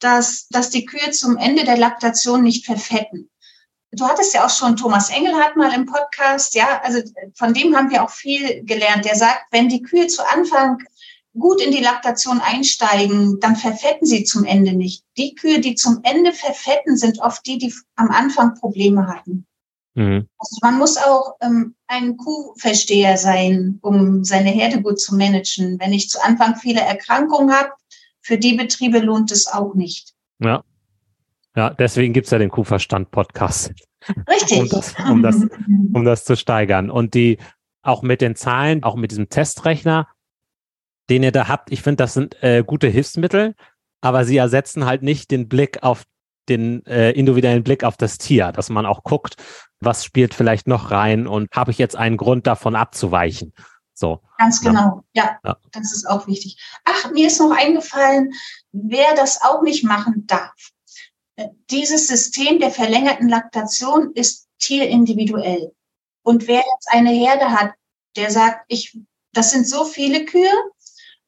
dass, 0.04 0.48
dass 0.50 0.70
die 0.70 0.86
Kühe 0.86 1.12
zum 1.12 1.38
Ende 1.38 1.64
der 1.64 1.78
Laktation 1.78 2.44
nicht 2.44 2.66
verfetten. 2.66 3.30
Du 3.94 4.06
hattest 4.06 4.34
ja 4.34 4.46
auch 4.46 4.50
schon 4.50 4.78
Thomas 4.78 5.10
Engelhardt 5.10 5.58
mal 5.58 5.74
im 5.74 5.86
Podcast, 5.86 6.56
ja, 6.56 6.82
also 6.82 7.02
von 7.36 7.54
dem 7.54 7.76
haben 7.76 7.90
wir 7.90 8.04
auch 8.04 8.10
viel 8.10 8.64
gelernt. 8.64 9.06
Der 9.06 9.16
sagt, 9.16 9.46
wenn 9.52 9.68
die 9.68 9.82
Kühe 9.82 10.08
zu 10.08 10.26
Anfang 10.26 10.78
gut 11.38 11.62
in 11.62 11.72
die 11.72 11.84
Laktation 11.84 12.40
einsteigen, 12.40 13.40
dann 13.40 13.56
verfetten 13.56 14.08
sie 14.08 14.24
zum 14.24 14.46
Ende 14.46 14.74
nicht. 14.74 15.04
Die 15.18 15.36
Kühe, 15.36 15.60
die 15.60 15.76
zum 15.76 16.00
Ende 16.04 16.32
verfetten, 16.32 16.98
sind 16.98 17.20
oft 17.20 17.46
die, 17.46 17.58
die 17.58 17.74
am 17.96 18.12
Anfang 18.12 18.54
Probleme 18.56 19.08
hatten. 19.08 19.46
Mhm. 19.96 20.28
Also 20.38 20.58
man 20.62 20.78
muss 20.78 20.98
auch 20.98 21.36
ähm, 21.42 21.76
ein 21.88 22.16
Kuhversteher 22.18 23.18
sein, 23.18 23.80
um 23.82 24.24
seine 24.24 24.50
Herde 24.50 24.82
gut 24.82 25.00
zu 25.00 25.16
managen. 25.16 25.80
Wenn 25.80 25.94
ich 25.94 26.10
zu 26.10 26.24
Anfang 26.24 26.56
viele 26.56 26.82
Erkrankungen 26.82 27.54
habe, 27.54 27.72
für 28.22 28.38
die 28.38 28.54
Betriebe 28.54 29.00
lohnt 29.00 29.32
es 29.32 29.48
auch 29.48 29.74
nicht. 29.74 30.14
Ja. 30.40 30.64
Ja, 31.56 31.72
deswegen 31.72 32.14
gibt 32.14 32.28
es 32.28 32.32
ja 32.32 32.38
den 32.38 32.50
Kuhverstand-Podcast. 32.50 33.74
Richtig. 34.30 34.60
um, 34.60 34.70
das, 34.70 34.96
um, 35.10 35.22
das, 35.22 35.36
um 35.94 36.06
das 36.06 36.24
zu 36.24 36.38
steigern. 36.38 36.90
Und 36.90 37.14
die 37.14 37.38
auch 37.82 38.04
mit 38.04 38.22
den 38.22 38.36
Zahlen, 38.36 38.84
auch 38.84 38.96
mit 38.96 39.12
diesem 39.12 39.30
Testrechner, 39.30 40.08
den 41.10 41.24
ihr 41.24 41.32
da 41.32 41.48
habt, 41.48 41.72
ich 41.72 41.82
finde, 41.82 41.98
das 41.98 42.14
sind 42.14 42.42
äh, 42.42 42.64
gute 42.66 42.88
Hilfsmittel, 42.88 43.56
aber 44.02 44.24
sie 44.24 44.38
ersetzen 44.38 44.86
halt 44.86 45.04
nicht 45.04 45.32
den 45.32 45.50
Blick 45.50 45.84
auf 45.84 46.06
den 46.48 46.86
äh, 46.86 47.12
individuellen 47.12 47.64
Blick 47.64 47.84
auf 47.84 47.98
das 47.98 48.18
Tier, 48.18 48.52
dass 48.52 48.70
man 48.70 48.86
auch 48.86 49.04
guckt, 49.04 49.36
was 49.80 50.06
spielt 50.06 50.34
vielleicht 50.34 50.68
noch 50.68 50.92
rein 50.92 51.28
und 51.28 51.50
habe 51.56 51.72
ich 51.72 51.78
jetzt 51.78 51.96
einen 51.96 52.18
Grund 52.18 52.48
davon 52.48 52.76
abzuweichen. 52.76 53.54
So. 54.02 54.20
Ganz 54.40 54.60
genau, 54.62 55.04
ja. 55.14 55.40
ja. 55.46 55.58
Das 55.74 55.94
ist 55.94 56.10
auch 56.10 56.26
wichtig. 56.26 56.58
Ach, 56.86 57.12
mir 57.12 57.28
ist 57.28 57.40
noch 57.40 57.52
eingefallen, 57.52 58.34
wer 58.72 59.14
das 59.14 59.44
auch 59.44 59.62
nicht 59.62 59.84
machen 59.84 60.26
darf. 60.26 60.72
Äh, 61.36 61.50
dieses 61.70 62.08
System 62.08 62.60
der 62.60 62.72
verlängerten 62.72 63.30
Laktation 63.30 64.12
ist 64.16 64.48
tierindividuell. 64.58 65.72
Und 66.24 66.48
wer 66.48 66.64
jetzt 66.74 66.88
eine 66.88 67.12
Herde 67.12 67.52
hat, 67.52 67.74
der 68.16 68.32
sagt, 68.32 68.66
ich, 68.70 68.98
das 69.34 69.52
sind 69.52 69.68
so 69.68 69.86
viele 69.86 70.26
Kühe, 70.26 70.52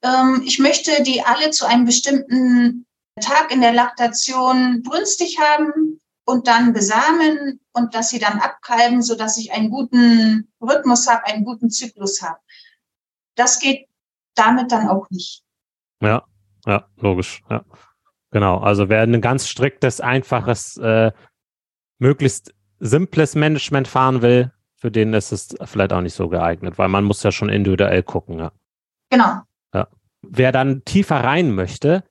ähm, 0.01 0.41
ich 0.43 0.57
möchte 0.57 1.03
die 1.03 1.21
alle 1.21 1.51
zu 1.51 1.67
einem 1.67 1.85
bestimmten 1.85 2.87
Tag 3.21 3.51
in 3.51 3.61
der 3.61 3.73
Laktation 3.73 4.81
brünstig 4.81 5.37
haben 5.39 6.01
und 6.25 6.47
dann 6.47 6.73
besamen 6.73 7.59
und 7.71 7.93
dass 7.93 8.09
sie 8.09 8.17
dann 8.17 8.39
abkalben, 8.39 9.03
so 9.03 9.13
dass 9.13 9.37
ich 9.37 9.51
einen 9.51 9.69
guten 9.69 10.51
Rhythmus 10.59 11.07
habe, 11.07 11.27
einen 11.27 11.45
guten 11.45 11.69
Zyklus 11.69 12.23
habe 12.23 12.39
das 13.35 13.59
geht 13.59 13.87
damit 14.35 14.71
dann 14.71 14.87
auch 14.87 15.09
nicht. 15.09 15.43
Ja, 16.01 16.23
ja, 16.65 16.85
logisch. 16.97 17.41
Ja. 17.49 17.63
Genau. 18.31 18.57
Also 18.59 18.89
wer 18.89 19.01
ein 19.01 19.21
ganz 19.21 19.47
striktes, 19.47 20.01
einfaches, 20.01 20.77
äh, 20.77 21.11
möglichst 21.99 22.53
simples 22.79 23.35
Management 23.35 23.87
fahren 23.87 24.21
will, 24.21 24.51
für 24.75 24.91
den 24.91 25.13
ist 25.13 25.31
es 25.31 25.55
vielleicht 25.63 25.93
auch 25.93 26.01
nicht 26.01 26.15
so 26.15 26.27
geeignet, 26.27 26.77
weil 26.77 26.89
man 26.89 27.05
muss 27.05 27.23
ja 27.23 27.31
schon 27.31 27.49
individuell 27.49 28.03
gucken. 28.03 28.39
Ja. 28.39 28.51
Genau. 29.09 29.41
Ja. 29.73 29.87
Wer 30.21 30.51
dann 30.51 30.83
tiefer 30.83 31.23
rein 31.23 31.53
möchte, 31.53 32.03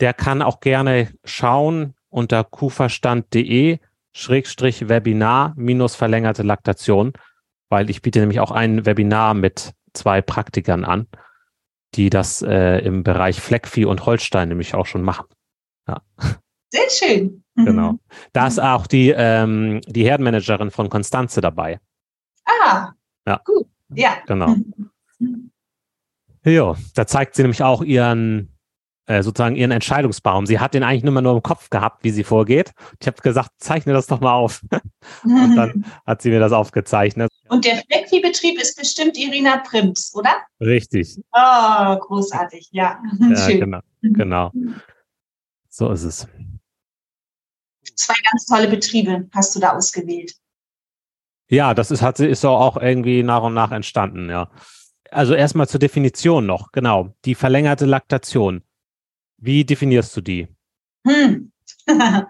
der 0.00 0.12
kann 0.12 0.42
auch 0.42 0.60
gerne 0.60 1.12
schauen 1.24 1.94
unter 2.08 2.44
kuverstand.de 2.44 3.78
Schrägstrich 4.12 4.88
Webinar 4.88 5.54
minus 5.56 5.96
verlängerte 5.96 6.44
Laktation, 6.44 7.12
weil 7.68 7.90
ich 7.90 8.00
biete 8.02 8.20
nämlich 8.20 8.38
auch 8.38 8.52
ein 8.52 8.86
Webinar 8.86 9.34
mit 9.34 9.72
zwei 9.94 10.20
Praktikern 10.20 10.84
an, 10.84 11.06
die 11.94 12.10
das 12.10 12.42
äh, 12.42 12.78
im 12.78 13.02
Bereich 13.02 13.40
Fleckvieh 13.40 13.84
und 13.84 14.04
Holstein 14.06 14.48
nämlich 14.48 14.74
auch 14.74 14.86
schon 14.86 15.02
machen. 15.02 15.26
Ja. 15.88 16.02
Sehr 16.70 16.90
schön. 16.90 17.44
Genau. 17.56 17.98
Da 18.32 18.48
ist 18.48 18.60
auch 18.60 18.88
die, 18.88 19.14
ähm, 19.16 19.80
die 19.86 20.04
Herdenmanagerin 20.04 20.72
von 20.72 20.90
Konstanze 20.90 21.40
dabei. 21.40 21.78
Ah, 22.44 22.92
ja. 23.26 23.40
gut. 23.44 23.68
Ja. 23.90 24.16
Genau. 24.26 24.56
Ja, 26.44 26.74
da 26.94 27.06
zeigt 27.06 27.36
sie 27.36 27.42
nämlich 27.42 27.62
auch 27.62 27.82
ihren 27.82 28.53
äh, 29.06 29.22
sozusagen 29.22 29.56
ihren 29.56 29.70
Entscheidungsbaum. 29.70 30.46
Sie 30.46 30.58
hat 30.58 30.74
den 30.74 30.82
eigentlich 30.82 31.04
immer 31.04 31.20
nur 31.20 31.34
im 31.34 31.42
Kopf 31.42 31.70
gehabt, 31.70 32.04
wie 32.04 32.10
sie 32.10 32.24
vorgeht. 32.24 32.72
Ich 33.00 33.06
habe 33.06 33.20
gesagt, 33.20 33.50
zeichne 33.58 33.92
das 33.92 34.06
doch 34.06 34.20
mal 34.20 34.32
auf. 34.32 34.62
und 35.24 35.56
dann 35.56 35.84
hat 36.06 36.22
sie 36.22 36.30
mir 36.30 36.40
das 36.40 36.52
aufgezeichnet. 36.52 37.30
Und 37.48 37.64
der 37.64 37.82
Fleckviehbetrieb 37.90 38.60
ist 38.60 38.78
bestimmt 38.78 39.16
Irina 39.16 39.58
Prims, 39.58 40.14
oder? 40.14 40.30
Richtig. 40.60 41.18
Oh, 41.32 41.96
großartig, 41.98 42.68
ja. 42.72 42.98
ja 43.20 43.36
Schön. 43.50 43.60
Genau, 43.60 43.80
genau. 44.00 44.52
So 45.68 45.90
ist 45.90 46.04
es. 46.04 46.26
Zwei 47.96 48.14
ganz 48.30 48.46
tolle 48.46 48.68
Betriebe 48.68 49.28
hast 49.32 49.54
du 49.54 49.60
da 49.60 49.76
ausgewählt. 49.76 50.34
Ja, 51.48 51.74
das 51.74 51.90
ist, 51.90 52.00
hat, 52.00 52.20
ist 52.20 52.44
auch 52.44 52.76
irgendwie 52.78 53.22
nach 53.22 53.42
und 53.42 53.54
nach 53.54 53.70
entstanden, 53.70 54.30
ja 54.30 54.50
Also 55.10 55.34
erstmal 55.34 55.68
zur 55.68 55.78
Definition 55.78 56.46
noch, 56.46 56.72
genau. 56.72 57.14
Die 57.26 57.34
verlängerte 57.34 57.84
Laktation. 57.84 58.62
Wie 59.44 59.62
definierst 59.62 60.16
du 60.16 60.20
die? 60.20 60.48
Hm. 61.06 61.52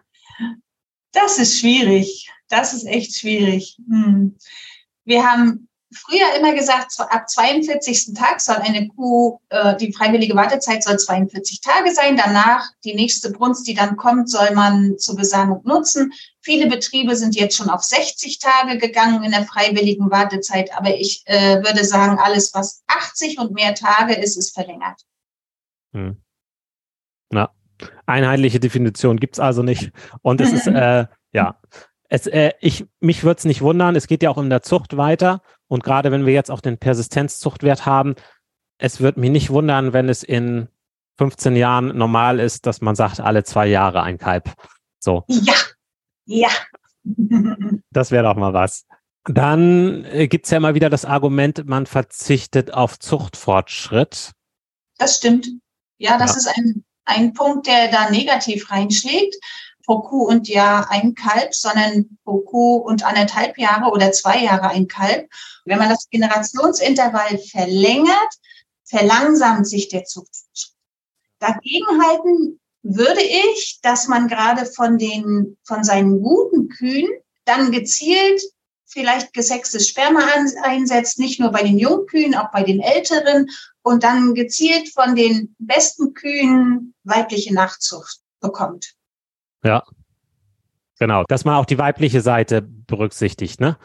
Das 1.13 1.39
ist 1.39 1.61
schwierig. 1.61 2.29
Das 2.49 2.75
ist 2.75 2.87
echt 2.87 3.17
schwierig. 3.17 3.79
Hm. 3.89 4.37
Wir 5.05 5.25
haben 5.25 5.69
früher 5.93 6.35
immer 6.37 6.55
gesagt, 6.55 6.91
ab 6.99 7.31
42. 7.31 8.15
Tag 8.15 8.41
soll 8.41 8.57
eine 8.57 8.89
Kuh, 8.89 9.39
äh, 9.51 9.77
die 9.77 9.93
freiwillige 9.93 10.35
Wartezeit 10.35 10.83
soll 10.83 10.99
42 10.99 11.61
Tage 11.61 11.95
sein. 11.95 12.17
Danach, 12.17 12.69
die 12.83 12.95
nächste 12.95 13.31
Brunst, 13.31 13.69
die 13.69 13.75
dann 13.75 13.97
kommt, 13.97 14.29
soll 14.29 14.51
man 14.55 14.99
zur 14.99 15.15
Besammlung 15.15 15.63
nutzen. 15.65 16.13
Viele 16.41 16.67
Betriebe 16.67 17.15
sind 17.15 17.37
jetzt 17.37 17.57
schon 17.57 17.71
auf 17.71 17.85
60 17.85 18.41
Tage 18.41 18.77
gegangen 18.79 19.23
in 19.23 19.31
der 19.31 19.45
freiwilligen 19.45 20.11
Wartezeit. 20.11 20.77
Aber 20.77 20.93
ich 20.93 21.23
äh, 21.27 21.63
würde 21.63 21.85
sagen, 21.85 22.19
alles, 22.19 22.53
was 22.55 22.83
80 22.89 23.39
und 23.39 23.53
mehr 23.53 23.77
Tage 23.77 24.15
ist, 24.15 24.37
ist 24.37 24.53
verlängert. 24.53 25.01
Hm. 25.93 26.24
Na, 27.35 27.51
einheitliche 28.07 28.61
Definition 28.61 29.19
gibt 29.19 29.35
es 29.35 29.41
also 29.41 29.63
nicht. 29.63 29.91
Und 30.23 30.41
es 30.41 30.53
ist, 30.53 30.67
äh, 30.69 31.07
ja, 31.33 31.61
es, 32.09 32.27
äh, 32.29 32.53
ich, 32.61 32.87
mich 33.01 33.25
würde 33.25 33.39
es 33.39 33.45
nicht 33.45 33.61
wundern, 33.61 33.97
es 33.97 34.07
geht 34.07 34.23
ja 34.23 34.31
auch 34.31 34.39
in 34.39 34.51
der 34.51 34.63
Zucht 34.63 34.97
weiter. 34.97 35.43
Und 35.67 35.83
gerade 35.83 36.13
wenn 36.13 36.27
wir 36.27 36.33
jetzt 36.33 36.51
auch 36.51 36.61
den 36.61 36.79
Persistenzzuchtwert 36.79 37.87
haben, 37.87 38.15
es 38.79 39.01
wird 39.01 39.17
mich 39.17 39.31
nicht 39.31 39.51
wundern, 39.51 39.93
wenn 39.93 40.09
es 40.09 40.23
in 40.23 40.69
15 41.19 41.57
Jahren 41.57 41.97
normal 41.97 42.39
ist, 42.39 42.67
dass 42.67 42.81
man 42.81 42.95
sagt, 42.95 43.21
alle 43.21 43.43
zwei 43.43 43.67
Jahre 43.67 44.03
ein 44.03 44.19
Kalb. 44.19 44.53
So. 45.01 45.25
Ja, 45.29 45.55
ja. 46.27 46.51
das 47.91 48.11
wäre 48.13 48.25
doch 48.25 48.37
mal 48.37 48.53
was. 48.53 48.87
Dann 49.25 50.05
äh, 50.05 50.29
gibt 50.29 50.45
es 50.45 50.51
ja 50.51 50.59
immer 50.59 50.75
wieder 50.75 50.91
das 50.91 51.05
Argument, 51.05 51.67
man 51.67 51.87
verzichtet 51.87 52.73
auf 52.75 52.99
Zuchtfortschritt. 52.99 54.33
Das 54.99 55.17
stimmt. 55.17 55.49
Ja, 55.99 56.19
das 56.19 56.33
ja. 56.33 56.37
ist 56.37 56.59
ein, 56.59 56.85
ein 57.05 57.33
Punkt, 57.33 57.67
der 57.67 57.91
da 57.91 58.11
negativ 58.11 58.71
reinschlägt 58.71 59.37
pro 59.85 60.01
Kuh 60.01 60.25
und 60.25 60.49
Jahr 60.49 60.91
ein 60.91 61.15
Kalb, 61.15 61.55
sondern 61.55 62.19
pro 62.25 62.39
Kuh 62.41 62.77
und 62.77 63.05
anderthalb 63.05 63.59
Jahre 63.59 63.91
oder 63.91 64.13
zwei 64.13 64.43
Jahre 64.43 64.69
ein 64.69 64.89
Kalb. 64.89 65.29
Wenn 65.65 65.79
man 65.79 65.91
das 65.91 66.09
Generationsintervall 66.11 67.39
verlängert, 67.39 68.35
verlangsamt 68.85 69.69
sich 69.69 69.89
der 69.89 70.05
Zuchtfortschritt. 70.05 70.75
Dagegenhalten 71.39 72.61
würde 72.83 73.23
ich, 73.23 73.81
dass 73.83 74.09
man 74.09 74.29
gerade 74.29 74.67
von 74.67 74.99
den, 74.99 75.57
von 75.65 75.85
seinen 75.85 76.23
guten 76.23 76.69
Kühen 76.69 77.11
dann 77.45 77.71
gezielt 77.71 78.41
vielleicht 78.87 79.33
gesextes 79.33 79.89
Sperma 79.89 80.21
einsetzt, 80.63 81.19
nicht 81.19 81.41
nur 81.41 81.51
bei 81.51 81.63
den 81.63 81.79
Jungkühen, 81.79 82.37
auch 82.37 82.51
bei 82.53 82.63
den 82.63 82.81
älteren 82.81 83.49
und 83.85 84.03
dann 84.03 84.35
gezielt 84.35 84.89
von 84.93 85.15
den 85.15 85.55
besten 85.59 86.15
Kühen 86.15 86.95
weibliche 87.05 87.55
Nachzucht 87.55 88.19
bekommt. 88.41 88.95
Ja. 89.63 89.85
Genau, 90.99 91.25
dass 91.29 91.45
man 91.45 91.57
auch 91.57 91.67
die 91.67 91.79
weibliche 91.79 92.21
Seite 92.21 92.63
berücksichtigt, 92.63 93.61
ne? 93.61 93.77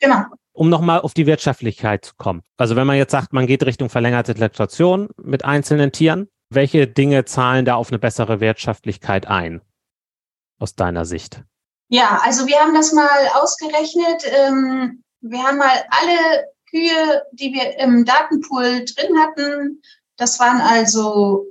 Genau. 0.00 0.24
Um 0.52 0.68
nochmal 0.68 1.00
auf 1.00 1.14
die 1.14 1.26
Wirtschaftlichkeit 1.26 2.04
zu 2.04 2.14
kommen. 2.16 2.42
Also 2.56 2.74
wenn 2.74 2.86
man 2.86 2.96
jetzt 2.96 3.12
sagt, 3.12 3.32
man 3.32 3.46
geht 3.46 3.64
Richtung 3.64 3.90
verlängerte 3.90 4.32
Laktation 4.32 5.08
mit 5.16 5.44
einzelnen 5.44 5.92
Tieren, 5.92 6.28
welche 6.50 6.86
Dinge 6.86 7.24
zahlen 7.24 7.64
da 7.64 7.74
auf 7.74 7.90
eine 7.90 7.98
bessere 7.98 8.40
Wirtschaftlichkeit 8.40 9.26
ein? 9.26 9.60
Aus 10.58 10.74
deiner 10.74 11.04
Sicht? 11.04 11.42
Ja, 11.88 12.20
also 12.22 12.46
wir 12.46 12.56
haben 12.56 12.74
das 12.74 12.92
mal 12.92 13.08
ausgerechnet. 13.34 14.24
Ähm, 14.26 15.04
wir 15.20 15.42
haben 15.42 15.58
mal 15.58 15.84
alle 15.90 16.44
Kühe, 16.74 17.22
die 17.30 17.52
wir 17.52 17.78
im 17.78 18.04
Datenpool 18.04 18.84
drin 18.84 19.16
hatten. 19.20 19.80
Das 20.16 20.40
waren 20.40 20.60
also, 20.60 21.46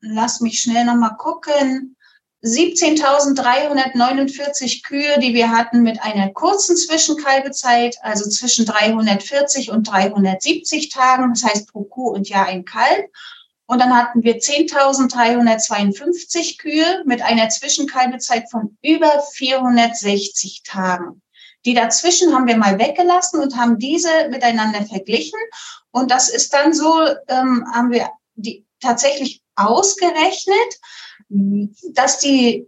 lass 0.00 0.40
mich 0.40 0.58
schnell 0.60 0.84
nochmal 0.84 1.16
gucken, 1.18 1.94
17.349 2.42 4.82
Kühe, 4.82 5.20
die 5.20 5.34
wir 5.34 5.52
hatten 5.52 5.82
mit 5.82 6.02
einer 6.02 6.30
kurzen 6.30 6.76
Zwischenkalbezeit, 6.76 7.98
also 8.02 8.28
zwischen 8.28 8.66
340 8.66 9.70
und 9.70 9.88
370 9.88 10.88
Tagen, 10.88 11.32
das 11.32 11.44
heißt 11.44 11.70
pro 11.70 11.84
Kuh 11.84 12.08
und 12.08 12.28
Jahr 12.28 12.46
ein 12.46 12.64
Kalb. 12.64 13.08
Und 13.66 13.78
dann 13.78 13.94
hatten 13.94 14.24
wir 14.24 14.38
10.352 14.38 16.58
Kühe 16.58 17.04
mit 17.04 17.22
einer 17.22 17.48
Zwischenkalbezeit 17.50 18.50
von 18.50 18.76
über 18.82 19.22
460 19.32 20.64
Tagen. 20.64 21.22
Die 21.64 21.74
dazwischen 21.74 22.34
haben 22.34 22.46
wir 22.46 22.56
mal 22.56 22.78
weggelassen 22.78 23.40
und 23.40 23.56
haben 23.56 23.78
diese 23.78 24.28
miteinander 24.30 24.84
verglichen. 24.84 25.38
Und 25.90 26.10
das 26.10 26.28
ist 26.28 26.54
dann 26.54 26.72
so, 26.72 27.02
ähm, 27.28 27.66
haben 27.72 27.90
wir 27.90 28.10
die 28.34 28.64
tatsächlich 28.80 29.42
ausgerechnet, 29.56 30.80
dass 31.28 32.18
die 32.18 32.66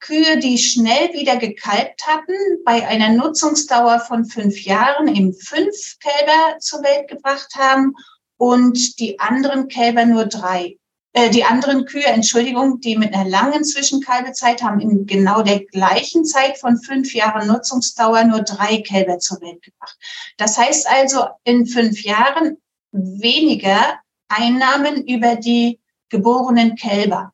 Kühe, 0.00 0.38
die 0.38 0.56
schnell 0.56 1.12
wieder 1.12 1.36
gekalbt 1.36 2.06
hatten, 2.06 2.64
bei 2.64 2.86
einer 2.88 3.10
Nutzungsdauer 3.10 4.00
von 4.00 4.24
fünf 4.24 4.62
Jahren 4.62 5.14
eben 5.14 5.34
fünf 5.34 5.98
Kälber 6.00 6.58
zur 6.58 6.82
Welt 6.82 7.08
gebracht 7.08 7.54
haben 7.56 7.94
und 8.38 8.98
die 8.98 9.20
anderen 9.20 9.68
Kälber 9.68 10.06
nur 10.06 10.24
drei. 10.24 10.79
Äh, 11.12 11.30
die 11.30 11.44
anderen 11.44 11.86
Kühe, 11.86 12.06
Entschuldigung, 12.06 12.80
die 12.80 12.96
mit 12.96 13.12
einer 13.14 13.28
langen 13.28 13.64
Zwischenkalbezeit 13.64 14.62
haben 14.62 14.80
in 14.80 15.06
genau 15.06 15.42
der 15.42 15.64
gleichen 15.64 16.24
Zeit 16.24 16.58
von 16.58 16.80
fünf 16.80 17.12
Jahren 17.14 17.48
Nutzungsdauer 17.48 18.24
nur 18.24 18.42
drei 18.42 18.80
Kälber 18.82 19.18
zur 19.18 19.40
Welt 19.40 19.62
gebracht. 19.62 19.98
Das 20.36 20.56
heißt 20.56 20.86
also 20.88 21.26
in 21.42 21.66
fünf 21.66 22.02
Jahren 22.02 22.58
weniger 22.92 23.98
Einnahmen 24.28 25.04
über 25.06 25.34
die 25.34 25.80
geborenen 26.10 26.76
Kälber. 26.76 27.32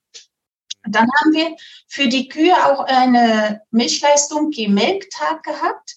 Dann 0.88 1.08
haben 1.20 1.32
wir 1.32 1.56
für 1.88 2.08
die 2.08 2.28
Kühe 2.28 2.54
auch 2.54 2.84
eine 2.84 3.62
Milchleistung 3.70 4.52
je 4.52 4.68
Melktag 4.68 5.42
gehabt. 5.42 5.96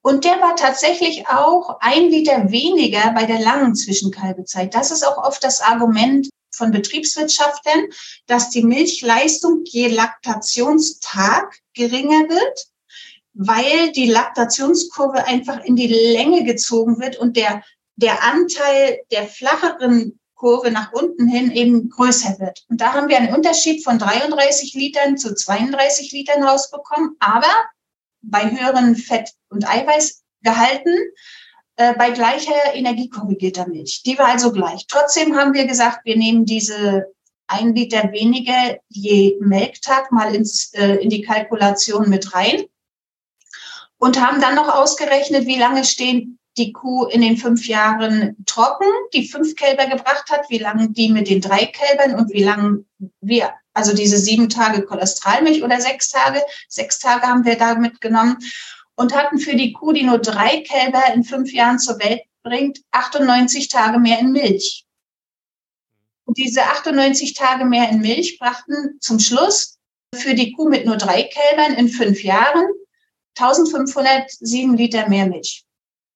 Und 0.00 0.24
der 0.24 0.40
war 0.40 0.56
tatsächlich 0.56 1.28
auch 1.28 1.80
ein 1.80 2.08
Liter 2.08 2.50
weniger 2.50 3.10
bei 3.12 3.26
der 3.26 3.40
langen 3.40 3.74
Zwischenkalbezeit. 3.74 4.74
Das 4.74 4.90
ist 4.90 5.02
auch 5.06 5.18
oft 5.18 5.42
das 5.42 5.60
Argument 5.60 6.28
von 6.58 6.72
Betriebswirtschaftern, 6.72 7.86
dass 8.26 8.50
die 8.50 8.62
Milchleistung 8.62 9.62
je 9.64 9.88
Laktationstag 9.88 11.56
geringer 11.72 12.28
wird, 12.28 12.66
weil 13.32 13.92
die 13.92 14.10
Laktationskurve 14.10 15.24
einfach 15.24 15.64
in 15.64 15.76
die 15.76 15.86
Länge 15.86 16.44
gezogen 16.44 17.00
wird 17.00 17.16
und 17.16 17.36
der, 17.36 17.62
der 17.96 18.22
Anteil 18.24 18.98
der 19.10 19.26
flacheren 19.26 20.18
Kurve 20.34 20.70
nach 20.70 20.92
unten 20.92 21.26
hin 21.26 21.50
eben 21.50 21.88
größer 21.88 22.38
wird. 22.38 22.64
Und 22.68 22.80
da 22.80 22.92
haben 22.92 23.08
wir 23.08 23.16
einen 23.16 23.34
Unterschied 23.34 23.82
von 23.82 23.98
33 23.98 24.74
Litern 24.74 25.18
zu 25.18 25.34
32 25.34 26.12
Litern 26.12 26.44
rausbekommen, 26.44 27.16
aber 27.18 27.50
bei 28.22 28.50
höheren 28.50 28.94
Fett- 28.94 29.32
und 29.48 29.68
Eiweißgehalten 29.68 30.96
äh, 31.78 31.94
bei 31.94 32.10
gleicher 32.10 32.74
energiekorrigierter 32.74 33.68
Milch. 33.68 34.02
Die 34.04 34.18
war 34.18 34.26
also 34.26 34.50
gleich. 34.50 34.86
Trotzdem 34.88 35.36
haben 35.36 35.54
wir 35.54 35.64
gesagt, 35.64 36.00
wir 36.04 36.16
nehmen 36.16 36.44
diese 36.44 37.06
ein 37.46 37.72
Liter 37.72 38.10
weniger 38.10 38.78
je 38.88 39.36
Melktag 39.40 40.10
mal 40.10 40.34
ins, 40.34 40.74
äh, 40.74 40.96
in 40.96 41.08
die 41.08 41.22
Kalkulation 41.22 42.10
mit 42.10 42.34
rein 42.34 42.64
und 43.96 44.20
haben 44.20 44.40
dann 44.40 44.56
noch 44.56 44.68
ausgerechnet, 44.68 45.46
wie 45.46 45.58
lange 45.58 45.84
stehen 45.84 46.40
die 46.56 46.72
Kuh 46.72 47.04
in 47.04 47.20
den 47.20 47.36
fünf 47.36 47.68
Jahren 47.68 48.36
trocken, 48.44 48.88
die 49.14 49.28
fünf 49.28 49.54
Kälber 49.54 49.86
gebracht 49.86 50.30
hat, 50.30 50.50
wie 50.50 50.58
lange 50.58 50.90
die 50.90 51.10
mit 51.10 51.28
den 51.28 51.40
drei 51.40 51.64
Kälbern 51.66 52.18
und 52.18 52.32
wie 52.32 52.42
lange 52.42 52.84
wir, 53.20 53.52
also 53.72 53.94
diese 53.94 54.18
sieben 54.18 54.48
Tage 54.48 54.82
Cholesterolmilch 54.82 55.62
oder 55.62 55.80
sechs 55.80 56.10
Tage, 56.10 56.42
sechs 56.68 56.98
Tage 56.98 57.24
haben 57.24 57.44
wir 57.44 57.56
da 57.56 57.76
mitgenommen 57.76 58.38
und 58.98 59.14
hatten 59.14 59.38
für 59.38 59.54
die 59.54 59.72
Kuh, 59.72 59.92
die 59.92 60.02
nur 60.02 60.18
drei 60.18 60.60
Kälber 60.62 61.02
in 61.14 61.22
fünf 61.22 61.52
Jahren 61.52 61.78
zur 61.78 62.00
Welt 62.00 62.22
bringt, 62.42 62.80
98 62.90 63.68
Tage 63.68 64.00
mehr 64.00 64.18
in 64.18 64.32
Milch. 64.32 64.86
Und 66.24 66.36
diese 66.36 66.64
98 66.64 67.34
Tage 67.34 67.64
mehr 67.64 67.88
in 67.90 68.00
Milch 68.00 68.38
brachten 68.40 68.98
zum 69.00 69.20
Schluss 69.20 69.78
für 70.12 70.34
die 70.34 70.52
Kuh 70.52 70.68
mit 70.68 70.84
nur 70.84 70.96
drei 70.96 71.22
Kälbern 71.22 71.74
in 71.74 71.88
fünf 71.88 72.24
Jahren 72.24 72.66
1507 73.38 74.76
Liter 74.76 75.08
mehr 75.08 75.26
Milch 75.26 75.64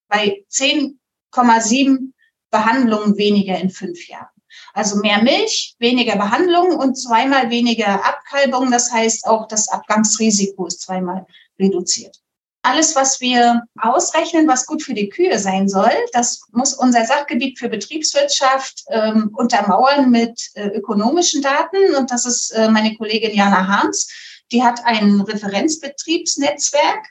bei 0.09 0.45
10,7 0.51 2.12
Behandlungen 2.51 3.16
weniger 3.16 3.59
in 3.59 3.71
fünf 3.71 4.09
Jahren. 4.09 4.27
Also 4.75 4.97
mehr 4.97 5.23
Milch, 5.23 5.77
weniger 5.79 6.16
Behandlungen 6.16 6.77
und 6.77 6.97
zweimal 6.97 7.49
weniger 7.49 8.05
Abkalbung. 8.05 8.73
Das 8.73 8.90
heißt, 8.90 9.25
auch 9.25 9.47
das 9.47 9.68
Abgangsrisiko 9.68 10.66
ist 10.66 10.83
zweimal 10.83 11.27
reduziert. 11.61 12.22
Alles, 12.64 12.94
was 12.94 13.20
wir 13.20 13.64
ausrechnen, 13.81 14.46
was 14.46 14.66
gut 14.66 14.85
für 14.85 14.94
die 14.94 15.09
Kühe 15.09 15.37
sein 15.38 15.68
soll, 15.68 15.90
das 16.12 16.42
muss 16.53 16.75
unser 16.75 17.05
Sachgebiet 17.05 17.59
für 17.59 17.68
Betriebswirtschaft 17.68 18.85
ähm, 18.88 19.31
untermauern 19.35 20.11
mit 20.11 20.40
äh, 20.55 20.68
ökonomischen 20.68 21.42
Daten. 21.42 21.96
Und 21.96 22.12
das 22.12 22.25
ist 22.25 22.53
äh, 22.53 22.70
meine 22.70 22.96
Kollegin 22.96 23.35
Jana 23.35 23.66
Harms. 23.66 24.09
Die 24.53 24.62
hat 24.62 24.85
ein 24.85 25.20
Referenzbetriebsnetzwerk 25.20 27.05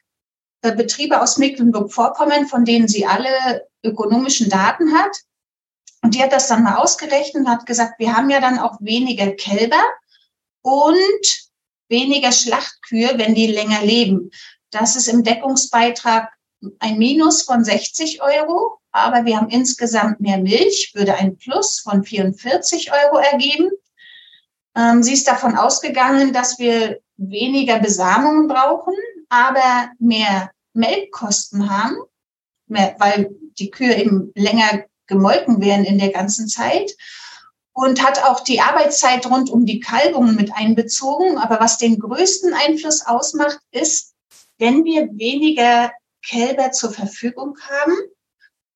äh, 0.62 0.74
Betriebe 0.74 1.22
aus 1.22 1.38
Mecklenburg-Vorpommern, 1.38 2.48
von 2.48 2.64
denen 2.64 2.88
sie 2.88 3.06
alle 3.06 3.68
ökonomischen 3.84 4.50
Daten 4.50 4.94
hat. 4.98 5.18
Und 6.02 6.16
die 6.16 6.24
hat 6.24 6.32
das 6.32 6.48
dann 6.48 6.64
mal 6.64 6.78
ausgerechnet 6.78 7.46
und 7.46 7.50
hat 7.50 7.66
gesagt, 7.66 8.00
wir 8.00 8.16
haben 8.16 8.30
ja 8.30 8.40
dann 8.40 8.58
auch 8.58 8.78
weniger 8.80 9.32
Kälber 9.32 9.84
und 10.62 11.50
weniger 11.90 12.32
Schlachtkühe, 12.32 13.18
wenn 13.18 13.36
die 13.36 13.48
länger 13.48 13.84
leben. 13.84 14.32
Das 14.72 14.96
ist 14.96 15.08
im 15.08 15.24
Deckungsbeitrag 15.24 16.32
ein 16.80 16.98
Minus 16.98 17.44
von 17.44 17.64
60 17.64 18.22
Euro, 18.22 18.80
aber 18.92 19.26
wir 19.26 19.38
haben 19.38 19.50
insgesamt 19.50 20.20
mehr 20.22 20.38
Milch, 20.38 20.92
würde 20.94 21.16
ein 21.16 21.38
Plus 21.38 21.80
von 21.80 22.04
44 22.04 22.92
Euro 22.92 23.18
ergeben. 23.18 23.70
Ähm, 24.76 25.04
sie 25.04 25.14
ist 25.14 25.28
davon 25.28 25.58
ausgegangen, 25.58 26.34
dass 26.34 26.60
wir 26.60 27.00
weniger 27.18 27.80
Besamungen 27.80 28.48
brauchen, 28.48 28.94
aber 29.30 29.92
mehr 30.00 30.52
Melkkosten 30.74 31.70
haben, 31.70 31.98
mehr, 32.68 32.96
weil 33.00 33.32
die 33.60 33.70
Kühe 33.70 33.96
eben 33.96 34.32
länger 34.36 34.86
gemolken 35.08 35.62
werden 35.62 35.86
in 35.86 36.00
der 36.00 36.12
ganzen 36.12 36.48
Zeit 36.48 36.92
und 37.74 38.04
hat 38.04 38.24
auch 38.24 38.42
die 38.42 38.62
Arbeitszeit 38.62 39.26
rund 39.30 39.50
um 39.50 39.66
die 39.66 39.80
Kalbungen 39.80 40.36
mit 40.36 40.54
einbezogen. 40.54 41.38
Aber 41.38 41.60
was 41.60 41.78
den 41.78 42.00
größten 42.00 42.54
Einfluss 42.54 43.06
ausmacht, 43.06 43.60
ist, 43.72 44.11
wenn 44.62 44.86
wir 44.86 45.10
weniger 45.18 45.92
Kälber 46.24 46.72
zur 46.72 46.94
Verfügung 46.94 47.58
haben 47.68 47.96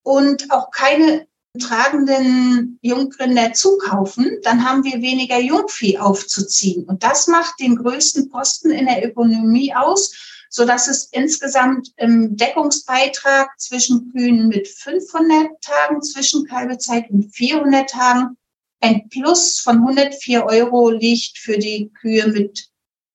und 0.02 0.52
auch 0.52 0.71
keine 0.71 1.28
tragenden 1.60 2.80
Jungrinder 2.82 3.54
zukaufen, 3.54 4.39
dann 4.41 4.67
haben 4.67 4.84
wir 4.84 5.02
weniger 5.02 5.39
Jungvieh 5.39 6.00
aufzuziehen. 6.00 6.86
Und 6.86 7.04
das 7.04 7.28
macht 7.28 7.60
den 7.60 7.76
größten 7.76 8.30
Posten 8.30 8.71
in 8.71 8.88
der 8.88 9.08
Ökonomie 9.08 9.74
aus, 9.76 10.13
so 10.50 10.65
dass 10.65 10.88
es 10.88 11.06
insgesamt 11.12 11.91
im 11.98 12.36
Deckungsbeitrag 12.36 13.52
zwischen 13.60 14.12
Kühen 14.12 14.48
mit 14.48 14.67
500 14.67 15.50
Tagen 15.62 16.02
Zwischenkalbezeit 16.02 17.12
und 17.12 17.30
400 17.34 17.89
Tagen 17.89 18.38
ein 18.82 19.08
Plus 19.10 19.60
von 19.60 19.78
104 19.78 20.45
Euro 20.45 20.89
liegt 20.89 21.38
für 21.38 21.60
die 21.60 21.91
Kühe 22.02 22.28
mit 22.28 22.69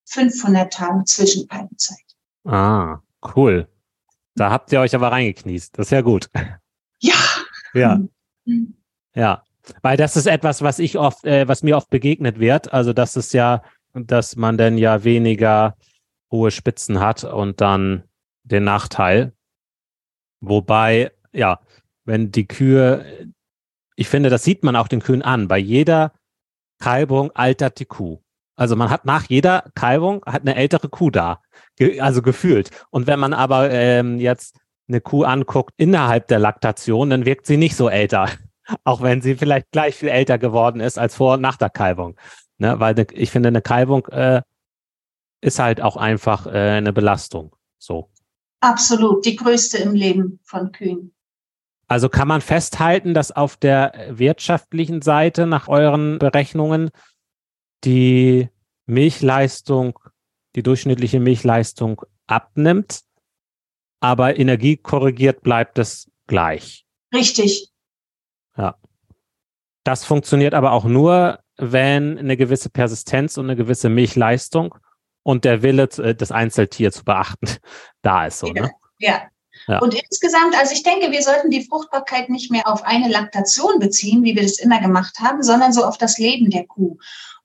500 0.07 0.73
Tagen 0.73 1.05
Zwischenkalbezeit. 1.05 2.10
Ah, 2.51 3.01
cool. 3.37 3.69
Da 4.35 4.51
habt 4.51 4.73
ihr 4.73 4.81
euch 4.81 4.95
aber 4.95 5.13
reingekniest. 5.13 5.79
Das 5.79 5.87
ist 5.87 5.91
ja 5.93 6.01
gut. 6.01 6.29
Ja. 7.01 7.15
Ja. 7.75 8.01
Ja. 9.15 9.43
Weil 9.83 9.97
das 9.97 10.17
ist 10.17 10.27
etwas, 10.27 10.63
was 10.63 10.79
ich 10.79 10.97
oft, 10.97 11.25
äh, 11.25 11.47
was 11.49 11.65
mir 11.65 11.77
oft 11.77 11.91
begegnet 11.91 12.39
wird. 12.39 12.73
Also 12.73 12.93
das 12.93 13.17
ist 13.17 13.33
ja, 13.33 13.63
dass 13.93 14.37
man 14.37 14.57
dann 14.57 14.79
ja 14.79 15.03
weniger 15.03 15.77
hohe 16.31 16.53
Spitzen 16.53 17.01
hat 17.01 17.25
und 17.25 17.61
dann 17.61 18.05
den 18.45 18.63
Nachteil. 18.63 19.33
Wobei, 20.41 21.11
ja, 21.33 21.61
wenn 22.05 22.31
die 22.31 22.47
Kühe, 22.47 23.33
ich 23.97 24.09
finde, 24.09 24.31
das 24.31 24.45
sieht 24.45 24.63
man 24.63 24.77
auch 24.77 24.89
den 24.89 25.03
Kühen 25.03 25.23
an. 25.23 25.49
Bei 25.49 25.59
jeder 25.59 26.13
Kalbung 26.79 27.33
altert 27.33 27.81
die 27.81 27.85
Kuh. 27.85 28.21
Also 28.55 28.77
man 28.77 28.91
hat 28.91 29.07
nach 29.07 29.25
jeder 29.29 29.71
Kalbung 29.75 30.25
hat 30.25 30.43
eine 30.43 30.55
ältere 30.55 30.89
Kuh 30.89 31.11
da, 31.11 31.43
ge 31.81 31.99
also 32.01 32.21
gefühlt. 32.21 32.71
Und 32.91 33.07
wenn 33.07 33.19
man 33.19 33.33
aber 33.33 33.71
ähm, 33.71 34.19
jetzt 34.19 34.57
eine 34.87 35.01
Kuh 35.01 35.25
anguckt 35.25 35.73
innerhalb 35.79 36.29
der 36.29 36.39
Laktation, 36.39 37.11
dann 37.11 37.25
wirkt 37.25 37.47
sie 37.47 37.57
nicht 37.57 37.75
so 37.75 37.89
älter. 37.89 38.29
Auch 38.85 39.01
wenn 39.01 39.23
sie 39.23 39.35
vielleicht 39.35 39.71
gleich 39.73 39.97
viel 39.97 40.11
älter 40.11 40.39
geworden 40.39 40.81
ist 40.81 40.99
als 40.99 41.17
vor 41.17 41.35
und 41.35 41.41
nach 41.41 41.57
der 41.57 41.71
Kalbung. 41.71 42.17
Ne? 42.59 42.79
Weil 42.79 42.95
ne, 42.95 43.07
ich 43.13 43.31
finde, 43.31 43.49
eine 43.49 43.63
Kalbung 43.63 44.07
äh, 44.09 44.43
ist 45.41 45.59
halt 45.59 45.81
auch 45.81 45.97
einfach 45.97 46.47
äh, 46.47 46.51
eine 46.51 46.93
Belastung. 46.93 47.57
So. 47.79 48.11
Absolut, 48.61 49.25
die 49.25 49.37
größte 49.37 49.79
im 49.79 49.95
Leben 49.95 50.39
von 50.45 50.71
Kühen. 50.71 51.15
Also 51.89 52.09
kann 52.09 52.29
man 52.29 52.43
festhalten, 52.43 53.15
dass 53.15 53.33
auf 53.33 53.57
der 53.57 53.93
wirtschaftlichen 54.11 55.01
Seite 55.03 55.47
nach 55.47 55.67
euren 55.67 56.19
Berechnungen 56.19 56.91
die 57.85 58.49
Milchleistung, 58.87 59.99
die 60.57 60.63
durchschnittliche 60.63 61.21
Milchleistung 61.21 62.03
abnimmt, 62.27 63.03
aber 64.01 64.39
energiekorrigiert 64.39 65.43
bleibt 65.43 65.79
es 65.79 66.11
gleich. 66.27 66.87
Richtig. 67.15 67.71
Ja. 68.57 68.77
Das 69.85 70.05
funktioniert 70.05 70.55
aber 70.55 70.73
auch 70.73 70.85
nur, 70.85 71.41
wenn 71.57 72.19
eine 72.19 72.37
gewisse 72.37 72.71
Persistenz 72.71 73.37
und 73.37 73.47
eine 73.47 73.57
gewisse 73.57 73.89
Milchleistung 73.89 74.75
und 75.23 75.45
der 75.45 75.63
Wille 75.63 75.89
äh, 75.99 76.15
des 76.15 76.33
Einzeltiers 76.33 76.95
zu 76.95 77.05
beachten 77.05 77.47
da 78.03 78.27
ist 78.27 78.39
so, 78.39 78.47
ja. 78.49 78.63
ne? 78.63 78.71
Ja. 78.99 79.23
ja. 79.67 79.79
Und 79.81 79.95
insgesamt, 79.95 80.57
also 80.59 80.73
ich 80.73 80.83
denke, 80.83 81.11
wir 81.11 81.23
sollten 81.23 81.51
die 81.51 81.65
Fruchtbarkeit 81.65 82.31
nicht 82.31 82.51
mehr 82.51 82.67
auf 82.67 82.83
eine 82.85 83.09
Laktation 83.09 83.79
beziehen, 83.79 84.23
wie 84.23 84.35
wir 84.35 84.43
das 84.43 84.59
immer 84.59 84.81
gemacht 84.81 85.19
haben, 85.21 85.43
sondern 85.43 85.73
so 85.73 85.85
auf 85.85 85.99
das 85.99 86.19
Leben 86.19 86.51
der 86.51 86.67
Kuh. 86.67 86.99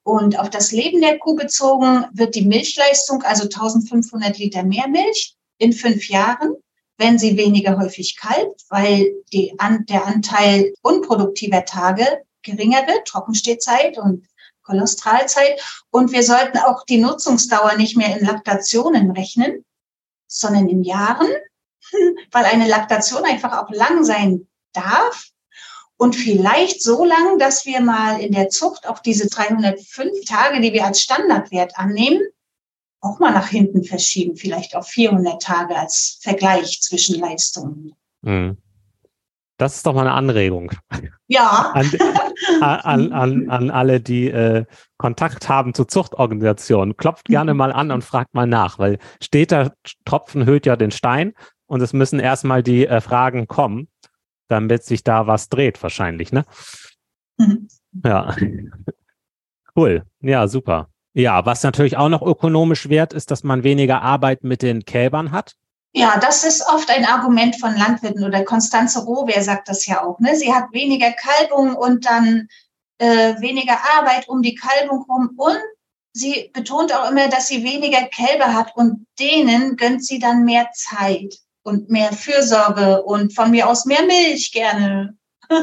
Und 0.06 0.38
auf 0.38 0.52
das 0.52 0.72
Leben 0.72 1.02
der 1.02 1.18
Kuh 1.18 1.36
bezogen 1.36 2.06
wird 2.13 2.36
die 2.36 2.46
Milchleistung, 2.46 3.24
also 3.24 3.46
1500 3.46 4.38
Liter 4.38 4.62
mehr 4.62 4.88
Milch, 4.88 5.36
in 5.58 5.74
fünf 5.74 6.10
Jahren, 6.10 6.54
wenn 7.00 7.18
sie 7.18 7.38
weniger 7.38 7.80
häufig 7.80 8.15
kalbt, 8.15 8.62
weil 8.70 9.12
die, 9.34 9.58
an, 9.58 9.84
der 9.88 10.06
Anteil 10.06 10.74
unproduktiver 10.84 11.65
Tage 11.65 12.06
geringer 12.44 12.86
wird, 12.86 13.08
Trockenstehzeit 13.08 13.98
und 13.98 14.28
Kolostralzeit. 14.62 15.60
Und 15.89 16.12
wir 16.12 16.22
sollten 16.22 16.60
auch 16.60 16.86
die 16.86 17.00
Nutzungsdauer 17.00 17.76
nicht 17.76 17.98
mehr 17.98 18.15
in 18.15 18.26
Laktationen 18.26 19.10
rechnen, 19.10 19.65
sondern 20.28 20.70
in 20.70 20.84
Jahren, 20.84 21.30
weil 22.32 22.46
eine 22.46 22.68
Laktation 22.68 23.24
einfach 23.24 23.58
auch 23.58 23.72
lang 23.72 24.04
sein 24.04 24.48
darf. 24.72 25.30
Und 25.98 26.16
vielleicht 26.16 26.84
so 26.84 27.06
lang, 27.06 27.40
dass 27.40 27.66
wir 27.66 27.80
mal 27.80 28.20
in 28.20 28.34
der 28.34 28.50
Zucht 28.50 28.88
auch 28.88 29.00
diese 29.00 29.30
305 29.30 30.26
Tage, 30.26 30.60
die 30.60 30.74
wir 30.74 30.86
als 30.86 31.02
Standardwert 31.02 31.78
annehmen, 31.78 32.22
auch 33.00 33.20
mal 33.20 33.32
nach 33.32 33.48
hinten 33.48 33.84
verschieben, 33.84 34.36
vielleicht 34.36 34.76
auf 34.76 34.88
400 34.88 35.42
Tage 35.42 35.76
als 35.76 36.18
Vergleich 36.22 36.82
zwischen 36.82 37.20
Leistungen. 37.20 37.94
Mhm. 38.22 38.58
Das 39.58 39.78
ist 39.78 39.86
doch 39.86 39.94
mal 39.94 40.02
eine 40.02 40.12
Anregung. 40.12 40.72
Ja. 41.28 41.72
An, 41.74 41.92
an, 42.62 43.14
an, 43.14 43.50
an 43.50 43.72
alle, 43.72 44.02
die 44.02 44.30
äh, 44.30 44.66
Kontakt 44.98 45.48
haben 45.50 45.74
zu 45.74 45.86
Zuchtorganisationen. 45.86 46.98
Klopft 46.98 47.26
gerne 47.26 47.54
mal 47.54 47.72
an 47.72 47.92
und 47.92 48.04
fragt 48.04 48.34
mal 48.34 48.46
nach, 48.46 48.78
weil 48.78 49.00
steter 49.24 49.74
Tropfen 50.04 50.46
höht 50.46 50.66
ja 50.66 50.76
den 50.76 50.92
Stein 50.92 51.34
und 51.68 51.82
es 51.82 51.94
müssen 51.94 52.20
erstmal 52.20 52.64
die 52.64 52.86
äh, 52.86 53.02
Fragen 53.02 53.48
kommen, 53.48 53.88
damit 54.48 54.84
sich 54.84 55.04
da 55.04 55.28
was 55.28 55.50
dreht, 55.50 55.82
wahrscheinlich, 55.82 56.32
ne? 56.32 56.46
Mhm. 57.38 57.68
Ja. 58.04 58.36
Cool. 59.78 60.04
Ja, 60.22 60.48
super. 60.48 60.88
Ja, 61.14 61.46
was 61.46 61.64
natürlich 61.64 61.98
auch 61.98 62.10
noch 62.10 62.22
ökonomisch 62.22 62.90
wert 62.90 63.14
ist, 63.14 63.30
dass 63.30 63.44
man 63.44 63.64
weniger 63.64 64.02
Arbeit 64.02 64.44
mit 64.44 64.62
den 64.62 64.86
Kälbern 64.86 65.32
hat. 65.32 65.56
Ja, 65.94 66.20
das 66.20 66.44
ist 66.44 66.62
oft 66.68 66.90
ein 66.90 67.06
Argument 67.06 67.60
von 67.60 67.76
Landwirten 67.76 68.26
oder 68.26 68.44
Konstanze 68.44 69.00
Rohwer 69.04 69.42
sagt 69.42 69.70
das 69.70 69.86
ja 69.86 70.04
auch. 70.04 70.20
Ne? 70.20 70.36
Sie 70.36 70.54
hat 70.54 70.72
weniger 70.74 71.12
Kalbung 71.12 71.76
und 71.76 72.06
dann 72.06 72.50
äh, 72.98 73.40
weniger 73.40 73.78
Arbeit 73.98 74.28
um 74.28 74.42
die 74.42 74.56
Kalbung 74.56 75.06
rum 75.10 75.32
und 75.38 75.58
sie 76.12 76.50
betont 76.54 76.94
auch 76.94 77.10
immer, 77.10 77.30
dass 77.30 77.48
sie 77.48 77.64
weniger 77.64 78.06
Kälber 78.08 78.54
hat 78.54 78.76
und 78.76 79.08
denen 79.20 79.78
gönnt 79.78 80.06
sie 80.06 80.20
dann 80.20 80.44
mehr 80.44 80.70
Zeit 80.74 81.36
und 81.65 81.89
mehr 81.89 82.13
Fürsorge 82.13 83.01
und 83.04 83.34
von 83.34 83.49
mir 83.51 83.67
aus 83.67 83.86
mehr 83.86 84.06
Milch 84.06 84.51
gerne. 84.51 85.17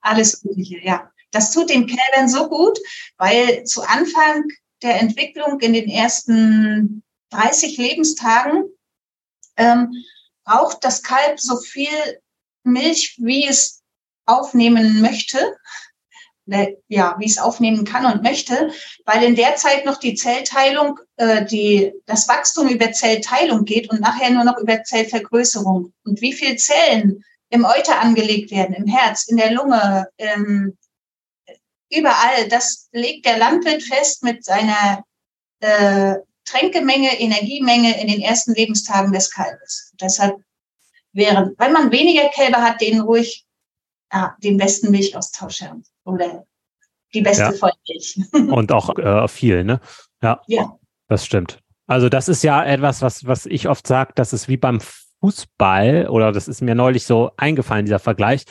Alles 0.00 0.42
Mögliche, 0.44 0.84
ja. 0.84 1.10
Das 1.30 1.52
tut 1.52 1.70
den 1.70 1.86
Kälbern 1.86 2.28
so 2.28 2.48
gut, 2.48 2.78
weil 3.18 3.64
zu 3.64 3.82
Anfang 3.82 4.44
der 4.82 5.00
Entwicklung 5.00 5.60
in 5.60 5.72
den 5.74 5.88
ersten 5.88 7.02
30 7.30 7.76
Lebenstagen 7.76 8.64
ähm, 9.56 9.92
braucht 10.44 10.82
das 10.84 11.02
Kalb 11.02 11.38
so 11.38 11.56
viel 11.58 12.20
Milch, 12.64 13.16
wie 13.18 13.46
es 13.46 13.82
aufnehmen 14.26 15.00
möchte, 15.00 15.56
ja, 16.88 17.16
wie 17.18 17.26
es 17.26 17.38
aufnehmen 17.38 17.84
kann 17.84 18.06
und 18.06 18.22
möchte, 18.22 18.70
weil 19.04 19.22
in 19.22 19.34
der 19.34 19.56
Zeit 19.56 19.84
noch 19.84 19.98
die 19.98 20.14
Zellteilung, 20.14 20.98
äh, 21.16 21.44
die, 21.44 21.92
das 22.06 22.28
Wachstum 22.28 22.68
über 22.68 22.92
Zellteilung 22.92 23.64
geht 23.64 23.90
und 23.90 24.00
nachher 24.00 24.30
nur 24.30 24.44
noch 24.44 24.58
über 24.58 24.82
Zellvergrößerung. 24.82 25.92
Und 26.04 26.20
wie 26.20 26.32
viel 26.32 26.56
Zellen 26.56 27.22
im 27.50 27.64
Euter 27.64 28.00
angelegt 28.00 28.50
werden, 28.50 28.74
im 28.74 28.86
Herz, 28.86 29.28
in 29.28 29.36
der 29.36 29.52
Lunge, 29.52 30.08
ähm, 30.18 30.76
überall, 31.90 32.48
das 32.48 32.88
legt 32.92 33.26
der 33.26 33.38
Landwirt 33.38 33.82
fest 33.82 34.22
mit 34.22 34.44
seiner 34.44 35.04
äh, 35.60 36.16
Tränkemenge, 36.44 37.20
Energiemenge 37.20 38.00
in 38.00 38.08
den 38.08 38.22
ersten 38.22 38.54
Lebenstagen 38.54 39.12
des 39.12 39.30
Kalbes. 39.30 39.92
Deshalb 40.00 40.36
wären, 41.12 41.54
wenn 41.58 41.72
man 41.72 41.92
weniger 41.92 42.28
Kälber 42.30 42.62
hat, 42.62 42.80
denen 42.80 43.00
ruhig 43.00 43.44
ja, 44.10 44.34
den 44.42 44.56
besten 44.56 44.90
Milchaustausch 44.90 45.60
haben 45.60 45.84
oder 46.08 46.44
die 47.14 47.22
beste 47.22 47.42
ja. 47.42 47.52
Vollmilch. 47.52 48.20
Und 48.32 48.72
auch 48.72 48.96
äh, 48.98 49.28
viel, 49.28 49.64
ne? 49.64 49.80
Ja, 50.22 50.40
ja, 50.46 50.78
das 51.08 51.24
stimmt. 51.24 51.60
Also 51.86 52.08
das 52.08 52.28
ist 52.28 52.42
ja 52.42 52.64
etwas, 52.64 53.00
was, 53.00 53.26
was 53.26 53.46
ich 53.46 53.68
oft 53.68 53.86
sage, 53.86 54.12
das 54.14 54.32
ist 54.32 54.48
wie 54.48 54.56
beim 54.58 54.80
Fußball, 55.20 56.08
oder 56.08 56.32
das 56.32 56.48
ist 56.48 56.60
mir 56.60 56.74
neulich 56.74 57.04
so 57.04 57.30
eingefallen, 57.36 57.86
dieser 57.86 57.98
Vergleich. 57.98 58.44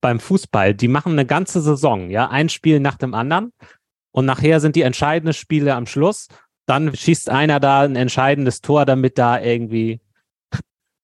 beim 0.00 0.18
Fußball, 0.18 0.72
die 0.72 0.88
machen 0.88 1.12
eine 1.12 1.26
ganze 1.26 1.60
Saison, 1.60 2.08
ja, 2.08 2.30
ein 2.30 2.48
Spiel 2.48 2.80
nach 2.80 2.96
dem 2.96 3.12
anderen 3.12 3.52
und 4.12 4.24
nachher 4.24 4.60
sind 4.60 4.76
die 4.76 4.82
entscheidenden 4.82 5.34
Spiele 5.34 5.74
am 5.74 5.86
Schluss. 5.86 6.28
Dann 6.66 6.94
schießt 6.96 7.28
einer 7.28 7.60
da 7.60 7.82
ein 7.82 7.96
entscheidendes 7.96 8.62
Tor, 8.62 8.86
damit 8.86 9.18
da 9.18 9.40
irgendwie 9.40 10.00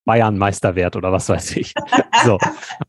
Bayern 0.07 0.38
Meister 0.38 0.75
wird 0.75 0.97
oder 0.97 1.12
was 1.12 1.29
weiß 1.29 1.57
ich. 1.57 1.75
So. 2.25 2.38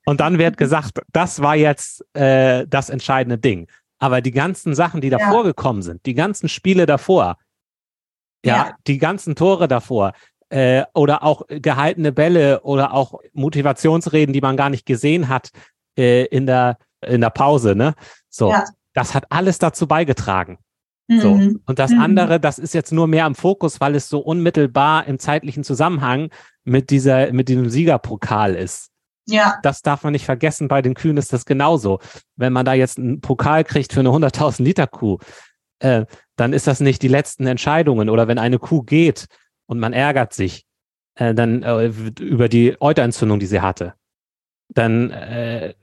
Und 0.06 0.22
dann 0.22 0.38
wird 0.38 0.56
gesagt, 0.56 1.02
das 1.12 1.42
war 1.42 1.56
jetzt 1.58 2.06
äh, 2.16 2.66
das 2.66 2.90
entscheidende 2.90 3.38
Ding. 3.38 3.68
Aber 4.00 4.22
die 4.22 4.32
ganzen 4.32 4.74
Sachen, 4.74 5.02
die 5.02 5.10
davor 5.10 5.40
ja. 5.40 5.44
gekommen 5.44 5.82
sind, 5.82 6.06
die 6.06 6.14
ganzen 6.14 6.48
Spiele 6.48 6.86
davor, 6.86 7.38
ja, 8.46 8.56
ja. 8.56 8.76
die 8.88 9.00
ganzen 9.00 9.36
Tore 9.36 9.68
davor, 9.68 10.14
äh, 10.50 10.84
oder 10.94 11.24
auch 11.24 11.42
gehaltene 11.50 12.14
Bälle 12.14 12.62
oder 12.62 12.94
auch 12.94 13.20
Motivationsreden, 13.34 14.32
die 14.32 14.42
man 14.42 14.56
gar 14.56 14.70
nicht 14.70 14.86
gesehen 14.86 15.28
hat 15.28 15.50
äh, 15.98 16.26
in 16.26 16.46
der 16.46 16.78
in 17.02 17.22
der 17.22 17.30
Pause, 17.30 17.76
ne? 17.76 17.94
So, 18.30 18.52
ja. 18.52 18.64
das 18.94 19.14
hat 19.14 19.26
alles 19.30 19.60
dazu 19.60 19.88
beigetragen. 19.88 20.58
Mhm. 21.08 21.20
So. 21.20 21.32
Und 21.66 21.80
das 21.80 21.92
mhm. 21.92 22.02
andere, 22.02 22.40
das 22.40 22.60
ist 22.60 22.74
jetzt 22.74 22.92
nur 22.92 23.08
mehr 23.08 23.26
am 23.26 23.36
Fokus, 23.36 23.80
weil 23.80 23.96
es 23.96 24.10
so 24.10 24.20
unmittelbar 24.20 25.08
im 25.08 25.20
zeitlichen 25.20 25.64
Zusammenhang 25.64 26.30
mit 26.64 26.90
dieser, 26.90 27.32
mit 27.32 27.50
diesem 27.50 27.70
Siegerpokal 27.70 28.56
ist. 28.56 28.92
Ja. 29.26 29.60
Das 29.62 29.82
darf 29.82 30.04
man 30.04 30.14
nicht 30.14 30.26
vergessen. 30.26 30.68
Bei 30.68 30.82
den 30.82 30.94
Kühen 30.94 31.18
ist 31.18 31.34
das 31.34 31.46
genauso. 31.46 32.00
Wenn 32.36 32.54
man 32.54 32.66
da 32.66 32.74
jetzt 32.74 32.98
einen 32.98 33.20
Pokal 33.22 33.64
kriegt 33.64 33.94
für 33.94 34.00
eine 34.00 34.10
100.000 34.10 34.64
Liter 34.64 34.88
Kuh, 34.88 35.18
äh, 35.80 36.06
dann 36.38 36.54
ist 36.54 36.68
das 36.68 36.80
nicht 36.80 37.02
die 37.02 37.10
letzten 37.10 37.46
Entscheidungen. 37.46 38.10
Oder 38.10 38.28
wenn 38.28 38.40
eine 38.40 38.60
Kuh 38.60 38.84
geht 38.84 39.28
und 39.66 39.80
man 39.80 39.94
ärgert 39.94 40.34
sich, 40.34 40.66
äh, 41.16 41.34
dann 41.34 41.64
äh, 41.64 41.92
über 42.20 42.48
die 42.48 42.78
Euterentzündung, 42.80 43.40
die 43.40 43.48
sie 43.48 43.62
hatte, 43.62 43.96
dann 44.70 45.12
äh, 45.12 45.74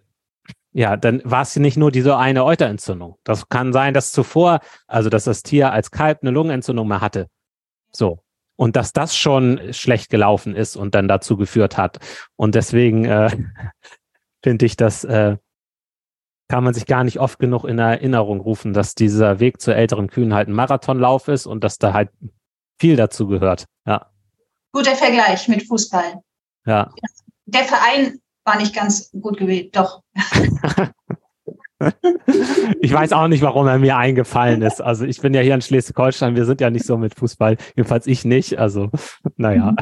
ja, 0.75 0.97
dann 0.97 1.23
war 1.25 1.43
es 1.43 1.55
nicht 1.55 1.77
nur 1.77 1.93
diese 1.93 2.17
eine 2.17 2.45
Euterentzündung. 2.45 3.17
Das 3.23 3.49
kann 3.49 3.73
sein, 3.73 3.95
dass 3.95 4.11
zuvor, 4.11 4.59
also 4.89 5.09
dass 5.09 5.23
das 5.23 5.45
Tier 5.45 5.71
als 5.73 5.93
Kalb 5.93 6.19
eine 6.23 6.33
Lungenentzündung 6.33 6.89
mehr 6.89 7.01
hatte. 7.01 7.29
So. 7.93 8.25
Und 8.57 8.75
dass 8.75 8.93
das 8.93 9.17
schon 9.17 9.73
schlecht 9.73 10.11
gelaufen 10.11 10.57
ist 10.57 10.75
und 10.75 10.97
dann 10.97 11.07
dazu 11.07 11.37
geführt 11.37 11.79
hat. 11.79 11.99
Und 12.35 12.57
deswegen 12.57 13.05
äh, 13.05 13.31
finde 14.43 14.67
ich, 14.67 14.77
das 14.77 15.05
äh, 15.05 15.37
kann 16.49 16.65
man 16.65 16.75
sich 16.75 16.87
gar 16.87 17.05
nicht 17.05 17.21
oft 17.21 17.39
genug 17.39 17.65
in 17.65 17.79
Erinnerung 17.79 18.41
rufen, 18.41 18.73
dass 18.73 18.97
dieser 18.97 19.39
Weg 19.39 19.61
zur 19.61 19.77
älteren 19.77 20.09
Kühen 20.09 20.35
halt 20.35 20.49
ein 20.49 20.55
Marathonlauf 20.55 21.29
ist 21.29 21.47
und 21.47 21.63
dass 21.63 21.79
da 21.79 21.93
halt 21.93 22.11
viel 22.81 22.97
dazu 22.97 23.29
gehört. 23.29 23.67
Ja. 23.87 24.11
Guter 24.73 24.97
Vergleich 24.97 25.47
mit 25.47 25.67
Fußball. 25.69 26.21
Ja. 26.67 26.91
Der 27.47 27.63
Verein 27.63 28.19
war 28.45 28.57
nicht 28.59 28.75
ganz 28.75 29.11
gut 29.13 29.39
gewählt, 29.39 29.77
doch. 29.77 30.03
ich 32.81 32.93
weiß 32.93 33.13
auch 33.13 33.29
nicht, 33.29 33.43
warum 33.43 33.67
er 33.67 33.79
mir 33.79 33.97
eingefallen 33.97 34.63
ist. 34.63 34.81
Also 34.81 35.05
ich 35.05 35.21
bin 35.21 35.35
ja 35.35 35.41
hier 35.41 35.55
in 35.55 35.63
Schleswig-Holstein, 35.63 36.37
wir 36.37 36.45
sind 36.45 36.61
ja 36.61 36.71
nicht 36.71 36.87
so 36.87 36.97
mit 36.97 37.15
Fußball, 37.15 37.57
jedenfalls 37.77 38.07
ich 38.07 38.25
nicht. 38.25 38.59
Also, 38.59 38.91
naja. 39.37 39.75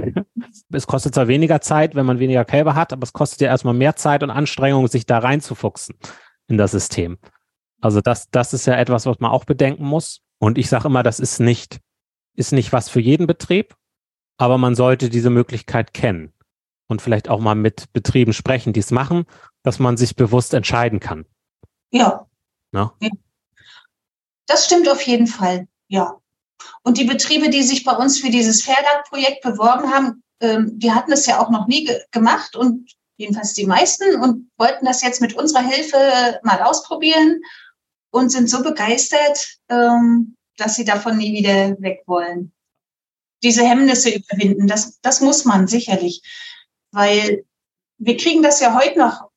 es 0.72 0.86
kostet 0.86 1.14
zwar 1.14 1.28
weniger 1.28 1.60
Zeit, 1.60 1.94
wenn 1.94 2.06
man 2.06 2.18
weniger 2.18 2.44
Kälber 2.44 2.74
hat, 2.74 2.92
aber 2.92 3.02
es 3.02 3.12
kostet 3.12 3.40
ja 3.40 3.48
erstmal 3.48 3.74
mehr 3.74 3.96
Zeit 3.96 4.22
und 4.22 4.30
Anstrengung, 4.30 4.88
sich 4.88 5.06
da 5.06 5.18
reinzufuchsen 5.18 5.96
in 6.48 6.56
das 6.56 6.70
System. 6.70 7.18
Also 7.80 8.00
das, 8.00 8.30
das 8.30 8.54
ist 8.54 8.66
ja 8.66 8.74
etwas, 8.76 9.06
was 9.06 9.18
man 9.18 9.30
auch 9.30 9.44
bedenken 9.44 9.84
muss. 9.84 10.20
Und 10.38 10.58
ich 10.58 10.68
sage 10.68 10.88
immer, 10.88 11.02
das 11.02 11.20
ist 11.20 11.40
nicht, 11.40 11.80
ist 12.36 12.52
nicht 12.52 12.72
was 12.72 12.88
für 12.88 13.00
jeden 13.00 13.26
Betrieb, 13.26 13.74
aber 14.38 14.58
man 14.58 14.74
sollte 14.74 15.08
diese 15.08 15.30
Möglichkeit 15.30 15.92
kennen 15.92 16.32
und 16.92 17.02
vielleicht 17.02 17.28
auch 17.28 17.40
mal 17.40 17.56
mit 17.56 17.92
Betrieben 17.92 18.32
sprechen, 18.32 18.72
die 18.72 18.80
es 18.80 18.92
machen, 18.92 19.24
dass 19.64 19.80
man 19.80 19.96
sich 19.96 20.14
bewusst 20.14 20.54
entscheiden 20.54 21.00
kann. 21.00 21.26
Ja. 21.90 22.26
ja. 22.72 23.10
Das 24.46 24.66
stimmt 24.66 24.88
auf 24.88 25.02
jeden 25.02 25.26
Fall, 25.26 25.66
ja. 25.88 26.16
Und 26.84 26.98
die 26.98 27.04
Betriebe, 27.04 27.50
die 27.50 27.62
sich 27.62 27.84
bei 27.84 27.96
uns 27.96 28.20
für 28.20 28.30
dieses 28.30 28.62
Fairlag-Projekt 28.62 29.42
beworben 29.42 29.92
haben, 29.92 30.22
ähm, 30.40 30.78
die 30.78 30.92
hatten 30.92 31.12
es 31.12 31.26
ja 31.26 31.40
auch 31.40 31.50
noch 31.50 31.66
nie 31.66 31.84
ge 31.84 32.00
gemacht 32.10 32.56
und 32.56 32.92
jedenfalls 33.16 33.54
die 33.54 33.66
meisten 33.66 34.20
und 34.20 34.50
wollten 34.58 34.84
das 34.84 35.02
jetzt 35.02 35.20
mit 35.20 35.34
unserer 35.34 35.62
Hilfe 35.62 36.40
mal 36.42 36.62
ausprobieren 36.62 37.40
und 38.10 38.30
sind 38.30 38.50
so 38.50 38.62
begeistert, 38.62 39.58
ähm, 39.68 40.36
dass 40.56 40.74
sie 40.74 40.84
davon 40.84 41.16
nie 41.16 41.32
wieder 41.32 41.80
weg 41.80 42.02
wollen. 42.06 42.52
Diese 43.42 43.64
Hemmnisse 43.64 44.10
überwinden, 44.10 44.66
das, 44.66 45.00
das 45.00 45.20
muss 45.20 45.44
man 45.44 45.66
sicherlich 45.66 46.22
weil 46.92 47.44
wir 47.98 48.16
kriegen 48.16 48.42
das 48.42 48.60
ja 48.60 48.78
heute 48.78 48.98
noch 48.98 49.32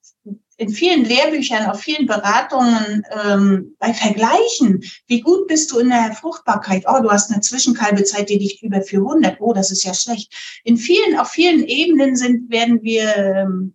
in 0.58 0.70
vielen 0.70 1.04
Lehrbüchern, 1.04 1.70
auf 1.70 1.82
vielen 1.82 2.06
Beratungen 2.06 3.04
ähm, 3.12 3.76
bei 3.78 3.94
Vergleichen. 3.94 4.84
Wie 5.08 5.20
gut 5.20 5.48
bist 5.48 5.72
du 5.72 5.80
in 5.80 5.90
der 5.90 6.14
Fruchtbarkeit? 6.14 6.86
Oh, 6.88 7.02
du 7.02 7.10
hast 7.12 7.32
eine 7.32 7.42
Zwischenkalbezeit, 7.42 8.30
die 8.30 8.38
liegt 8.38 8.64
über 8.64 8.82
400. 8.82 9.42
Oh, 9.42 9.54
das 9.54 9.72
ist 9.72 9.84
ja 9.84 9.94
schlecht. 9.94 10.34
In 10.64 10.78
vielen, 10.78 11.20
auf 11.20 11.30
vielen 11.30 11.66
Ebenen 11.66 12.16
sind, 12.16 12.50
werden 12.50 12.82
wir 12.84 13.16
ähm, 13.16 13.74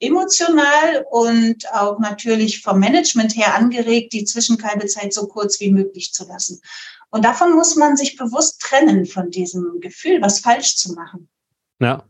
emotional 0.00 1.04
und 1.10 1.72
auch 1.72 1.98
natürlich 2.00 2.62
vom 2.62 2.80
Management 2.80 3.36
her 3.36 3.54
angeregt, 3.54 4.12
die 4.12 4.24
Zwischenkalbezeit 4.24 5.12
so 5.12 5.26
kurz 5.28 5.60
wie 5.60 5.70
möglich 5.70 6.12
zu 6.12 6.26
lassen. 6.26 6.60
Und 7.10 7.24
davon 7.24 7.54
muss 7.54 7.76
man 7.76 7.96
sich 7.96 8.16
bewusst 8.16 8.60
trennen, 8.60 9.06
von 9.06 9.30
diesem 9.30 9.80
Gefühl, 9.80 10.20
was 10.20 10.40
falsch 10.40 10.76
zu 10.76 10.94
machen. 10.94 11.28
Ja, 11.80 12.04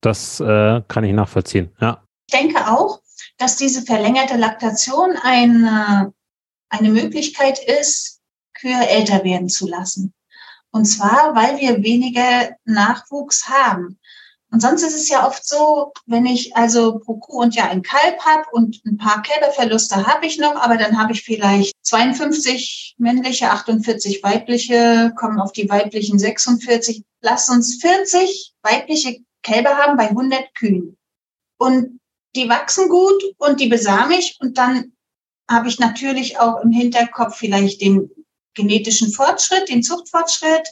das 0.00 0.40
äh, 0.40 0.82
kann 0.88 1.04
ich 1.04 1.12
nachvollziehen, 1.12 1.70
ja. 1.80 2.02
Ich 2.28 2.38
denke 2.38 2.70
auch, 2.70 3.00
dass 3.38 3.56
diese 3.56 3.82
verlängerte 3.82 4.36
Laktation 4.36 5.16
eine, 5.22 6.12
eine 6.68 6.90
Möglichkeit 6.90 7.58
ist, 7.58 8.20
Kühe 8.54 8.86
älter 8.88 9.24
werden 9.24 9.48
zu 9.48 9.66
lassen. 9.66 10.12
Und 10.70 10.84
zwar, 10.84 11.34
weil 11.34 11.58
wir 11.58 11.82
weniger 11.82 12.56
Nachwuchs 12.64 13.48
haben. 13.48 13.98
Und 14.52 14.60
sonst 14.60 14.82
ist 14.82 14.94
es 14.94 15.08
ja 15.08 15.26
oft 15.26 15.46
so, 15.46 15.92
wenn 16.06 16.26
ich 16.26 16.56
also 16.56 16.98
pro 16.98 17.16
Kuh 17.16 17.40
und 17.40 17.54
ja 17.54 17.68
ein 17.68 17.82
Kalb 17.82 18.18
habe 18.20 18.44
und 18.52 18.80
ein 18.84 18.98
paar 18.98 19.22
Kälberverluste 19.22 20.06
habe 20.06 20.26
ich 20.26 20.38
noch, 20.38 20.56
aber 20.56 20.76
dann 20.76 20.98
habe 20.98 21.12
ich 21.12 21.22
vielleicht 21.22 21.72
52 21.82 22.96
männliche, 22.98 23.50
48 23.50 24.22
weibliche, 24.22 25.12
kommen 25.16 25.40
auf 25.40 25.52
die 25.52 25.68
weiblichen 25.68 26.18
46. 26.18 27.04
Lass 27.22 27.48
uns 27.48 27.76
40 27.80 28.52
weibliche 28.62 29.20
Kälber 29.42 29.76
haben 29.76 29.96
bei 29.96 30.08
100 30.08 30.54
Kühen. 30.54 30.96
Und 31.58 32.00
die 32.36 32.48
wachsen 32.48 32.88
gut 32.88 33.22
und 33.38 33.60
die 33.60 33.68
besame 33.68 34.18
ich 34.18 34.38
und 34.40 34.56
dann 34.56 34.92
habe 35.48 35.68
ich 35.68 35.78
natürlich 35.80 36.38
auch 36.38 36.62
im 36.62 36.70
Hinterkopf 36.70 37.36
vielleicht 37.36 37.80
den 37.80 38.10
genetischen 38.54 39.12
Fortschritt, 39.12 39.68
den 39.68 39.82
Zuchtfortschritt 39.82 40.68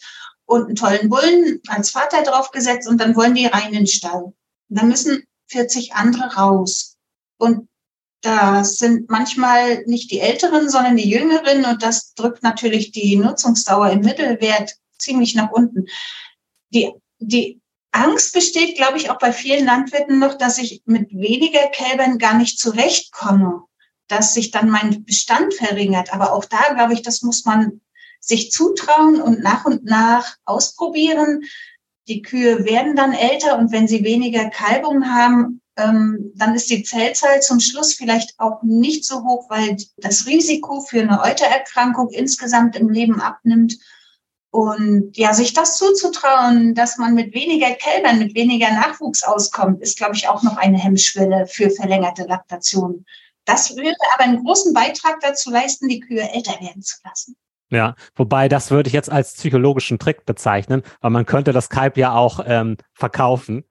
und 0.46 0.66
einen 0.66 0.76
tollen 0.76 1.08
Bullen 1.08 1.60
als 1.66 1.90
Vater 1.90 2.22
draufgesetzt 2.22 2.88
und 2.88 2.98
dann 2.98 3.16
wollen 3.16 3.34
die 3.34 3.46
rein 3.46 3.68
in 3.68 3.80
den 3.80 3.86
Stall. 3.86 4.22
Und 4.22 4.34
dann 4.68 4.88
müssen 4.88 5.24
40 5.48 5.94
andere 5.94 6.34
raus. 6.34 6.96
Und 7.38 7.68
das 8.22 8.78
sind 8.78 9.08
manchmal 9.10 9.84
nicht 9.86 10.10
die 10.10 10.20
Älteren, 10.20 10.68
sondern 10.68 10.96
die 10.96 11.08
Jüngeren 11.08 11.64
und 11.64 11.82
das 11.82 12.14
drückt 12.14 12.42
natürlich 12.42 12.90
die 12.92 13.16
Nutzungsdauer 13.16 13.90
im 13.90 14.00
Mittelwert 14.00 14.74
ziemlich 14.98 15.34
nach 15.34 15.50
unten. 15.50 15.86
Die, 16.70 16.92
die 17.18 17.60
Angst 17.92 18.32
besteht, 18.34 18.76
glaube 18.76 18.98
ich, 18.98 19.10
auch 19.10 19.18
bei 19.18 19.32
vielen 19.32 19.64
Landwirten 19.64 20.18
noch, 20.18 20.36
dass 20.36 20.58
ich 20.58 20.82
mit 20.84 21.10
weniger 21.10 21.68
Kälbern 21.68 22.18
gar 22.18 22.34
nicht 22.34 22.58
zurechtkomme, 22.58 23.64
dass 24.08 24.34
sich 24.34 24.50
dann 24.50 24.70
mein 24.70 25.04
Bestand 25.04 25.54
verringert. 25.54 26.12
Aber 26.12 26.32
auch 26.32 26.44
da, 26.44 26.74
glaube 26.74 26.92
ich, 26.92 27.02
das 27.02 27.22
muss 27.22 27.44
man 27.44 27.80
sich 28.20 28.50
zutrauen 28.50 29.20
und 29.20 29.40
nach 29.42 29.64
und 29.64 29.84
nach 29.84 30.36
ausprobieren. 30.44 31.44
Die 32.08 32.22
Kühe 32.22 32.64
werden 32.64 32.96
dann 32.96 33.12
älter 33.12 33.58
und 33.58 33.72
wenn 33.72 33.88
sie 33.88 34.04
weniger 34.04 34.50
Kalbungen 34.50 35.14
haben, 35.14 35.60
ähm, 35.76 36.32
dann 36.34 36.54
ist 36.54 36.70
die 36.70 36.82
Zellzahl 36.82 37.40
zum 37.40 37.60
Schluss 37.60 37.94
vielleicht 37.94 38.38
auch 38.38 38.62
nicht 38.62 39.04
so 39.04 39.22
hoch, 39.22 39.48
weil 39.48 39.76
das 39.96 40.26
Risiko 40.26 40.80
für 40.80 41.00
eine 41.00 41.22
Eutererkrankung 41.22 42.10
insgesamt 42.10 42.76
im 42.76 42.88
Leben 42.88 43.20
abnimmt 43.20 43.78
und 44.58 45.16
ja, 45.16 45.32
sich 45.34 45.52
das 45.52 45.76
zuzutrauen, 45.76 46.74
dass 46.74 46.98
man 46.98 47.14
mit 47.14 47.32
weniger 47.32 47.70
Kälbern, 47.74 48.18
mit 48.18 48.34
weniger 48.34 48.72
Nachwuchs 48.72 49.22
auskommt, 49.22 49.80
ist, 49.80 49.96
glaube 49.96 50.16
ich, 50.16 50.28
auch 50.28 50.42
noch 50.42 50.56
eine 50.56 50.78
Hemmschwelle 50.78 51.46
für 51.46 51.70
verlängerte 51.70 52.24
Laktation. 52.24 53.04
Das 53.44 53.76
würde 53.76 53.94
aber 54.14 54.24
einen 54.24 54.42
großen 54.42 54.74
Beitrag 54.74 55.20
dazu 55.20 55.52
leisten, 55.52 55.86
die 55.86 56.00
Kühe 56.00 56.28
älter 56.32 56.60
werden 56.60 56.82
zu 56.82 56.96
lassen. 57.04 57.36
Ja, 57.70 57.94
wobei 58.16 58.48
das 58.48 58.72
würde 58.72 58.88
ich 58.88 58.94
jetzt 58.94 59.12
als 59.12 59.34
psychologischen 59.34 60.00
Trick 60.00 60.26
bezeichnen, 60.26 60.82
weil 61.02 61.12
man 61.12 61.24
könnte 61.24 61.52
das 61.52 61.68
Kalb 61.68 61.96
ja 61.96 62.16
auch 62.16 62.40
ähm, 62.44 62.78
verkaufen 62.94 63.62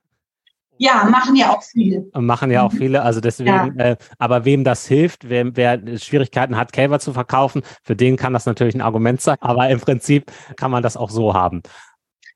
ja, 0.78 1.06
machen 1.06 1.36
ja 1.36 1.56
auch 1.56 1.64
viele. 1.64 2.06
Machen 2.14 2.52
ja 2.52 2.64
auch 2.64 2.72
mhm. 2.72 2.78
viele. 2.78 3.02
Also 3.02 3.20
deswegen, 3.20 3.50
ja. 3.50 3.68
äh, 3.78 3.98
aber 4.18 4.46
wem 4.46 4.64
das 4.64 4.86
hilft, 4.86 5.30
wer, 5.30 5.56
wer 5.56 5.82
Schwierigkeiten 5.98 6.58
hat, 6.58 6.72
Kälber 6.72 7.00
zu 7.00 7.14
verkaufen, 7.14 7.64
für 7.84 7.96
den 7.96 8.18
kann 8.18 8.34
das 8.34 8.46
natürlich 8.46 8.76
ein 8.76 8.82
Argument 8.82 9.22
sein. 9.22 9.38
Aber 9.42 9.70
im 9.70 9.80
Prinzip 9.80 10.32
kann 10.56 10.72
man 10.72 10.84
das 10.84 10.98
auch 10.98 11.10
so 11.10 11.34
haben. 11.34 11.62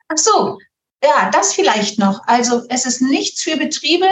Ach 0.07 0.17
so, 0.17 0.57
ja, 1.03 1.29
das 1.31 1.53
vielleicht 1.53 1.99
noch. 1.99 2.21
Also 2.27 2.63
es 2.69 2.85
ist 2.85 3.01
nichts 3.01 3.43
für 3.43 3.57
Betriebe, 3.57 4.07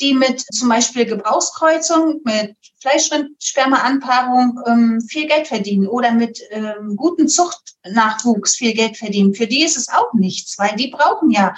die 0.00 0.14
mit 0.14 0.44
zum 0.52 0.68
Beispiel 0.68 1.06
Gebrauchskreuzung, 1.06 2.20
mit 2.24 2.54
Fleischrindspermaanpaarung 2.80 4.60
ähm, 4.66 5.00
viel 5.00 5.26
Geld 5.26 5.48
verdienen 5.48 5.88
oder 5.88 6.12
mit 6.12 6.40
ähm, 6.50 6.94
guten 6.96 7.28
Zuchtnachwuchs 7.28 8.56
viel 8.56 8.74
Geld 8.74 8.96
verdienen. 8.96 9.34
Für 9.34 9.46
die 9.46 9.64
ist 9.64 9.76
es 9.76 9.88
auch 9.88 10.12
nichts, 10.14 10.56
weil 10.58 10.76
die 10.76 10.88
brauchen 10.88 11.30
ja 11.30 11.54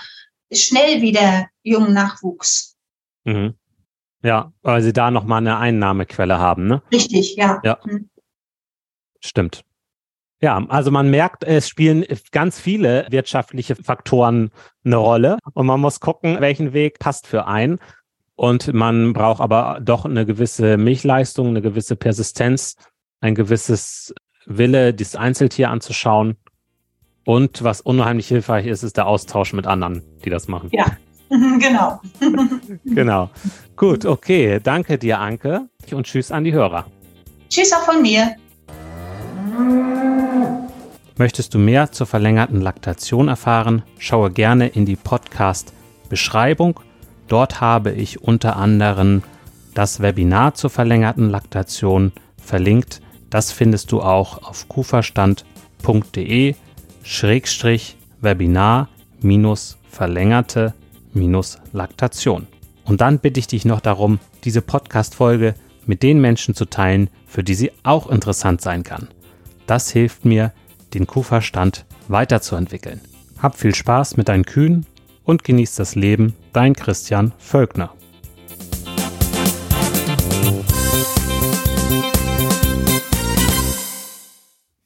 schnell 0.53 1.03
wieder 1.03 1.49
jungen 1.63 1.93
Nachwuchs. 1.93 2.77
Mhm. 3.25 3.55
Ja, 4.23 4.53
weil 4.63 4.83
sie 4.83 4.93
da 4.93 5.11
nochmal 5.11 5.39
eine 5.39 5.59
Einnahmequelle 5.59 6.39
haben, 6.39 6.67
ne? 6.67 6.83
Richtig, 6.93 7.37
ja. 7.37 7.61
Ja. 7.65 7.79
Mhm. 7.85 8.11
Stimmt. 9.21 9.65
Ja, 10.43 10.65
also 10.69 10.91
man 10.91 11.11
merkt, 11.11 11.45
es 11.45 11.69
spielen 11.69 12.05
ganz 12.33 12.59
viele 12.59 13.07
wirtschaftliche 13.11 13.77
Faktoren 13.77 14.51
eine 14.85 14.97
Rolle 14.97 15.39
und 15.53 15.67
man 15.67 15.81
muss 15.81 16.01
gucken, 16.01 16.41
welchen 16.41 16.73
Weg 16.73 16.99
passt 16.99 17.27
für 17.27 17.47
einen. 17.47 17.79
Und 18.37 18.73
man 18.73 19.13
braucht 19.13 19.43
aber 19.43 19.81
doch 19.83 20.07
eine 20.07 20.25
gewisse 20.25 20.79
Milchleistung, 20.79 21.49
eine 21.49 21.61
gewisse 21.61 21.95
Persistenz, 21.95 22.77
ein 23.21 23.35
gewisses 23.35 24.15
Wille, 24.47 24.95
dieses 24.95 25.15
Einzeltier 25.15 25.69
anzuschauen. 25.71 26.39
Und 27.31 27.63
was 27.63 27.81
unheimlich 27.81 28.27
hilfreich 28.27 28.67
ist, 28.67 28.83
ist 28.83 28.97
der 28.97 29.07
Austausch 29.07 29.53
mit 29.53 29.65
anderen, 29.65 30.03
die 30.25 30.31
das 30.31 30.49
machen. 30.49 30.69
Ja, 30.73 30.97
genau. 31.29 32.01
genau. 32.85 33.31
Gut, 33.77 34.05
okay. 34.05 34.59
Danke 34.61 34.99
dir, 34.99 35.21
Anke. 35.21 35.69
Und 35.93 36.09
tschüss 36.09 36.33
an 36.33 36.43
die 36.43 36.53
Hörer. 36.53 36.87
Tschüss 37.49 37.73
auch 37.73 37.83
von 37.83 38.03
mir. 38.03 38.35
Möchtest 41.19 41.55
du 41.55 41.61
mehr 41.61 41.93
zur 41.93 42.09
verlängerten 42.09 42.61
Laktation 42.61 43.29
erfahren? 43.29 43.85
Schaue 43.99 44.33
gerne 44.33 44.67
in 44.67 44.85
die 44.85 44.97
Podcast-Beschreibung. 44.97 46.81
Dort 47.29 47.61
habe 47.61 47.93
ich 47.93 48.25
unter 48.25 48.57
anderem 48.57 49.23
das 49.75 50.03
Webinar 50.03 50.55
zur 50.55 50.71
verlängerten 50.71 51.31
Laktation 51.31 52.11
verlinkt. 52.43 53.01
Das 53.31 53.53
findest 53.53 53.93
du 53.93 54.03
auch 54.03 54.43
auf 54.43 54.67
kuferstand.de 54.67 56.57
Schrägstrich 57.03 57.97
Webinar 58.21 58.89
minus 59.21 59.79
verlängerte 59.91 60.75
minus 61.13 61.59
Laktation. 61.73 62.47
Und 62.85 63.01
dann 63.01 63.19
bitte 63.19 63.41
ich 63.41 63.47
dich 63.47 63.65
noch 63.65 63.81
darum, 63.81 64.19
diese 64.45 64.63
Podcast-Folge 64.63 65.55
mit 65.87 66.03
den 66.03 66.21
Menschen 66.21 66.55
zu 66.55 66.65
teilen, 66.67 67.11
für 67.27 67.43
die 67.43 67.55
sie 67.55 67.73
auch 67.83 68.09
interessant 68.09 68.61
sein 68.61 68.83
kann. 68.83 69.09
Das 69.67 69.91
hilft 69.91 70.25
mir, 70.25 70.53
den 70.95 71.07
Kuhverstand 71.07 71.85
weiterzuentwickeln. 72.09 73.01
Hab 73.41 73.57
viel 73.57 73.75
Spaß 73.75 74.17
mit 74.17 74.29
deinen 74.29 74.45
Kühen 74.45 74.87
und 75.25 75.45
genieß 75.45 75.77
das 75.77 75.95
Leben, 75.95 76.35
dein 76.53 76.75
Christian 76.75 77.33
Völkner. 77.39 77.95